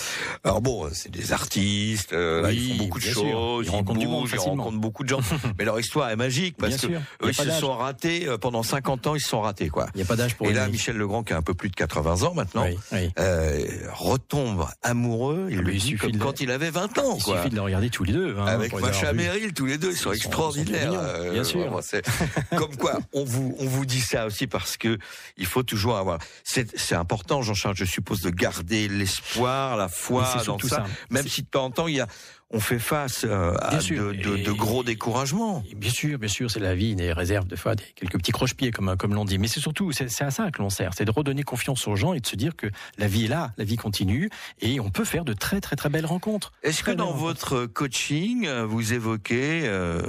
Alors 0.43 0.61
bon, 0.61 0.89
c'est 0.91 1.11
des 1.11 1.33
artistes. 1.33 2.13
euh, 2.13 2.41
là, 2.41 2.51
ils 2.51 2.59
Oui, 2.59 2.69
font 2.77 2.83
beaucoup 2.85 2.99
de 2.99 3.03
sûr. 3.03 3.13
choses. 3.21 3.65
Ils 3.67 3.69
rencontrent 3.69 3.99
du 3.99 4.07
monde 4.07 4.21
bougent, 4.23 4.31
ils 4.33 4.39
rencontrent 4.39 4.79
beaucoup 4.79 5.03
de 5.03 5.09
gens. 5.09 5.19
Mais 5.59 5.65
leur 5.65 5.79
histoire 5.79 6.09
est 6.09 6.15
magique 6.15 6.55
parce 6.57 6.69
Bien 6.77 6.89
que 6.89 6.93
sûr. 6.95 7.01
Eux, 7.23 7.29
ils 7.29 7.35
se 7.35 7.51
sont 7.59 7.73
ratés 7.77 8.27
euh, 8.27 8.39
pendant 8.39 8.63
50 8.63 9.05
ans. 9.05 9.15
Ils 9.15 9.21
se 9.21 9.29
sont 9.29 9.41
ratés 9.41 9.69
quoi. 9.69 9.85
Il 9.93 9.97
n'y 9.97 10.03
a 10.03 10.05
pas 10.07 10.15
d'âge 10.15 10.35
pour 10.35 10.47
Et 10.47 10.53
là. 10.53 10.67
Michel 10.69 10.97
Legrand, 10.97 11.21
qui 11.21 11.33
a 11.33 11.37
un 11.37 11.41
peu 11.43 11.53
plus 11.53 11.69
de 11.69 11.75
80 11.75 12.23
ans 12.23 12.33
maintenant, 12.33 12.65
Oui, 12.65 12.75
oui. 12.91 13.11
euh, 13.19 13.63
retombe 13.91 14.65
amoureux. 14.81 15.49
Il 15.51 15.59
Ah, 15.63 15.69
dit 15.71 15.79
suffit 15.79 15.97
comme 15.97 16.11
de- 16.13 16.17
quand 16.17 16.41
il 16.41 16.49
avait 16.49 16.71
20 16.71 16.97
ans. 16.97 17.17
Il 17.19 17.23
quoi. 17.23 17.37
suffit 17.37 17.49
de 17.51 17.55
les 17.55 17.61
regarder 17.61 17.91
tous 17.91 18.03
les 18.03 18.13
deux. 18.13 18.35
hein, 18.39 18.45
Avec 18.47 18.73
Macha. 18.73 19.13
Merrill, 19.13 19.53
tous 19.53 19.67
les 19.67 19.77
deux, 19.77 19.91
ils 19.91 19.97
sont 19.97 20.11
extraordinaires. 20.11 20.91
bien 21.31 21.43
sûr. 21.43 21.82
C'est- 21.83 22.03
Comme 22.57 22.75
quoi, 22.77 22.97
on 23.13 23.23
vous, 23.23 23.55
on 23.59 23.65
vous 23.67 23.85
dit 23.85 24.01
ça 24.01 24.25
aussi 24.25 24.47
parce 24.47 24.77
que 24.77 24.97
il 25.37 25.45
faut 25.45 25.63
toujours 25.63 25.97
avoir. 25.97 26.17
C'est 26.43 26.75
c'est 26.77 26.95
important, 26.95 27.41
Jean-Charles, 27.41 27.75
je 27.75 27.85
suppose, 27.85 28.21
de 28.21 28.29
garder 28.29 28.87
l'espoir, 28.87 29.77
la 29.77 29.87
foi 29.89 30.23
dans 30.35 30.43
surtout 30.43 30.67
ça. 30.69 30.77
ça. 30.77 30.85
Même 31.09 31.27
si 31.27 31.41
de 31.43 31.47
temps 31.47 31.65
en 31.65 31.71
temps, 31.71 31.87
il 31.87 31.95
y 31.95 32.01
a, 32.01 32.07
on 32.53 32.59
fait 32.59 32.79
face 32.79 33.25
euh, 33.25 33.55
à 33.59 33.77
de, 33.77 34.11
de- 34.13 34.37
de 34.43 34.51
gros 34.51 34.83
découragements. 34.83 35.63
Bien 35.75 35.89
sûr, 35.89 36.19
bien 36.19 36.29
sûr, 36.29 36.51
c'est 36.51 36.59
la 36.59 36.75
vie, 36.75 36.95
des 36.95 37.11
réserves, 37.11 37.47
des 37.47 37.55
fois, 37.55 37.73
des, 37.75 37.83
quelques 37.95 38.17
petits 38.19 38.31
croche-pieds, 38.31 38.71
comme, 38.71 38.95
comme 38.97 39.13
l'on 39.15 39.25
dit. 39.25 39.39
Mais 39.39 39.47
c'est 39.47 39.59
surtout, 39.59 39.91
c'est 39.91 40.05
à 40.21 40.29
ça 40.31 40.51
que 40.51 40.61
l'on 40.61 40.69
sert, 40.69 40.91
c'est 40.95 41.05
de 41.05 41.11
redonner 41.11 41.43
confiance 41.43 41.87
aux 41.87 41.95
gens 41.95 42.13
et 42.13 42.19
de 42.19 42.27
se 42.27 42.35
dire 42.35 42.55
que 42.55 42.67
la 42.97 43.07
vie 43.07 43.25
est 43.25 43.27
là, 43.27 43.51
la 43.57 43.63
vie 43.63 43.75
continue, 43.75 44.29
et 44.61 44.79
on 44.79 44.89
peut 44.91 45.03
faire 45.05 45.25
de 45.25 45.33
très 45.33 45.59
très 45.61 45.75
très 45.75 45.89
belles 45.89 46.05
rencontres. 46.05 46.51
Est-ce 46.63 46.83
que 46.83 46.91
dans 46.91 47.07
rencontres. 47.07 47.23
votre 47.23 47.65
coaching, 47.65 48.45
euh, 48.47 48.65
vous 48.65 48.93
évoquez, 48.93 49.61
euh, 49.65 50.01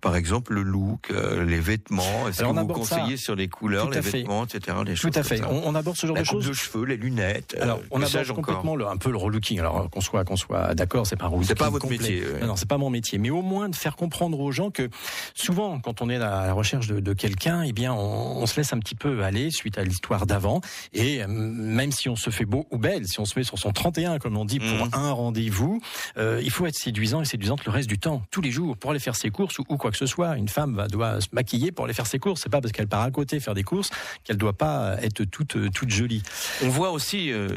par 0.00 0.14
exemple, 0.16 0.52
le 0.54 0.62
look, 0.62 1.10
euh, 1.10 1.44
les 1.44 1.60
vêtements? 1.60 2.28
Est-ce 2.28 2.42
que 2.42 2.46
vous 2.46 2.54
ça. 2.54 2.64
conseillez 2.64 3.16
sur 3.16 3.34
les 3.34 3.48
couleurs, 3.48 3.88
les 3.90 4.02
fait. 4.02 4.18
vêtements, 4.18 4.44
etc. 4.44 4.76
Les 4.84 4.94
Tout 4.94 5.10
à 5.14 5.22
fait. 5.22 5.42
On, 5.44 5.62
on 5.68 5.74
aborde 5.74 5.96
ce 5.96 6.06
genre 6.06 6.16
La 6.16 6.22
de 6.22 6.26
choses. 6.26 6.46
de 6.46 6.52
cheveux, 6.52 6.84
les 6.84 6.96
lunettes. 6.96 7.56
euh, 7.58 7.62
Alors, 7.62 7.80
on 7.90 8.02
aborde 8.02 8.26
complètement 8.32 8.76
le, 8.76 8.86
un 8.86 8.96
peu 8.98 9.10
le 9.10 9.16
relooking. 9.16 9.58
Alors, 9.60 9.88
qu'on 9.90 10.00
soit, 10.00 10.24
qu'on 10.24 10.36
soit 10.36 10.74
d'accord, 10.74 11.06
c'est 11.06 11.16
pas 11.16 11.24
un 11.26 11.28
relooking 11.28 11.48
votre 11.80 11.94
complet. 11.94 11.98
métier, 11.98 12.32
ouais. 12.32 12.40
Non, 12.40 12.48
non, 12.48 12.56
c'est 12.56 12.68
pas 12.68 12.78
mon 12.78 12.90
métier. 12.90 13.18
Mais 13.18 13.30
au 13.30 13.42
moins 13.42 13.68
de 13.68 13.76
faire 13.76 13.96
comprendre 13.96 14.38
aux 14.40 14.52
gens 14.52 14.70
que 14.70 14.88
souvent, 15.34 15.78
quand 15.80 16.02
on 16.02 16.10
est 16.10 16.16
à 16.16 16.46
la 16.46 16.52
recherche 16.52 16.86
de, 16.86 17.00
de 17.00 17.12
quelqu'un, 17.12 17.62
eh 17.62 17.72
bien, 17.72 17.92
on, 17.92 18.38
on 18.42 18.46
se 18.46 18.56
laisse 18.56 18.72
un 18.72 18.78
petit 18.78 18.94
peu 18.94 19.22
aller 19.24 19.50
suite 19.50 19.78
à 19.78 19.84
l'histoire 19.84 20.26
d'avant. 20.26 20.60
Et 20.92 21.26
même 21.26 21.92
si 21.92 22.08
on 22.08 22.16
se 22.16 22.30
fait 22.30 22.44
beau 22.44 22.66
ou 22.70 22.78
belle, 22.78 23.06
si 23.06 23.20
on 23.20 23.24
se 23.24 23.38
met 23.38 23.44
sur 23.44 23.58
son 23.58 23.72
31, 23.72 24.18
comme 24.18 24.36
on 24.36 24.44
dit, 24.44 24.58
pour 24.60 24.68
Mhm. 24.86 24.90
un 24.92 25.12
rendez-vous, 25.12 25.80
euh, 26.16 26.40
il 26.42 26.50
faut 26.50 26.66
être 26.66 26.76
séduisant 26.76 27.20
et 27.20 27.24
séduisante 27.24 27.64
le 27.64 27.70
reste 27.72 27.88
du 27.88 27.98
temps, 27.98 28.22
tous 28.30 28.40
les 28.40 28.50
jours, 28.50 28.76
pour 28.76 28.90
aller 28.90 29.00
faire 29.00 29.16
ses 29.16 29.30
courses 29.30 29.58
ou, 29.58 29.64
ou 29.68 29.76
quoi 29.76 29.90
que 29.90 29.96
ce 29.96 30.06
soit. 30.06 30.36
Une 30.36 30.48
femme 30.48 30.74
va, 30.76 30.88
doit 30.88 31.20
se 31.20 31.28
maquiller 31.32 31.72
pour 31.72 31.84
aller 31.84 31.94
faire 31.94 32.06
ses 32.06 32.18
courses. 32.18 32.42
C'est 32.42 32.48
pas 32.50 32.60
parce 32.60 32.72
qu'elle 32.72 32.88
part 32.88 33.02
à 33.02 33.10
côté 33.10 33.40
faire 33.40 33.54
des 33.54 33.62
courses 33.64 33.90
qu'elle 34.24 34.36
doit 34.36 34.52
pas 34.52 34.96
être 35.02 35.24
toute, 35.24 35.56
toute 35.72 35.90
jolie. 35.90 36.22
On 36.62 36.68
voit 36.68 36.90
aussi, 36.90 37.30
euh, 37.32 37.48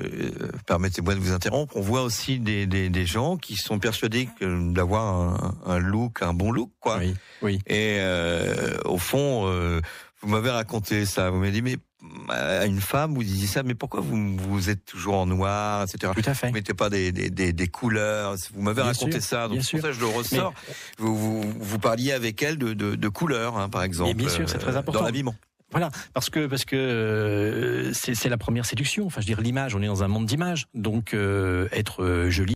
euh, 0.41 0.51
permettez-moi 0.65 1.15
de 1.15 1.19
vous 1.19 1.31
interrompre, 1.31 1.75
on 1.77 1.81
voit 1.81 2.03
aussi 2.03 2.39
des, 2.39 2.65
des, 2.67 2.89
des 2.89 3.05
gens 3.05 3.37
qui 3.37 3.55
sont 3.55 3.79
persuadés 3.79 4.10
que 4.39 4.73
d'avoir 4.73 5.05
un, 5.05 5.55
un 5.65 5.79
look, 5.79 6.21
un 6.21 6.33
bon 6.33 6.51
look, 6.51 6.71
quoi. 6.79 6.97
Oui, 6.99 7.13
oui. 7.41 7.59
Et 7.67 7.97
euh, 7.99 8.77
au 8.85 8.97
fond, 8.97 9.47
euh, 9.47 9.81
vous 10.21 10.29
m'avez 10.29 10.49
raconté 10.49 11.05
ça. 11.05 11.29
Vous 11.29 11.37
m'avez 11.37 11.51
dit, 11.51 11.61
mais 11.61 11.77
à 12.29 12.65
une 12.65 12.81
femme, 12.81 13.13
vous 13.13 13.23
disiez 13.23 13.47
ça, 13.47 13.63
mais 13.63 13.75
pourquoi 13.75 14.01
vous, 14.01 14.35
vous 14.37 14.69
êtes 14.69 14.85
toujours 14.85 15.15
en 15.15 15.25
noir, 15.25 15.83
etc. 15.83 16.11
Tout 16.15 16.29
à 16.29 16.33
fait. 16.33 16.47
Vous 16.47 16.53
mettez 16.53 16.73
pas 16.73 16.89
des, 16.89 17.11
des, 17.11 17.29
des, 17.29 17.53
des 17.53 17.67
couleurs? 17.67 18.35
Vous 18.53 18.61
m'avez 18.61 18.81
raconté 18.81 19.19
sûr, 19.19 19.23
ça, 19.23 19.47
donc 19.47 19.63
ça 19.63 19.91
je 19.91 19.99
le 19.99 20.07
ressors. 20.07 20.53
Vous, 20.97 21.15
vous, 21.15 21.53
vous 21.59 21.79
parliez 21.79 22.11
avec 22.11 22.41
elle 22.41 22.57
de, 22.57 22.73
de, 22.73 22.95
de 22.95 23.09
couleurs, 23.09 23.57
hein, 23.57 23.69
par 23.69 23.83
exemple. 23.83 24.15
bien 24.15 24.29
sûr, 24.29 24.49
c'est 24.49 24.57
très 24.57 24.75
euh, 24.75 24.79
important. 24.79 25.01
Dans 25.01 25.05
l'habillement. 25.05 25.35
Voilà, 25.71 25.89
parce 26.13 26.29
que 26.29 26.47
parce 26.47 26.65
que 26.65 26.75
euh, 26.75 27.93
c'est 27.93 28.13
c'est 28.13 28.27
la 28.27 28.37
première 28.37 28.65
séduction. 28.65 29.05
Enfin, 29.05 29.21
je 29.21 29.27
veux 29.27 29.35
dire 29.35 29.41
l'image. 29.41 29.73
On 29.73 29.81
est 29.81 29.87
dans 29.87 30.03
un 30.03 30.09
monde 30.09 30.25
d'image, 30.25 30.67
donc 30.73 31.13
euh, 31.13 31.69
être 31.71 32.03
euh, 32.03 32.29
joli. 32.29 32.49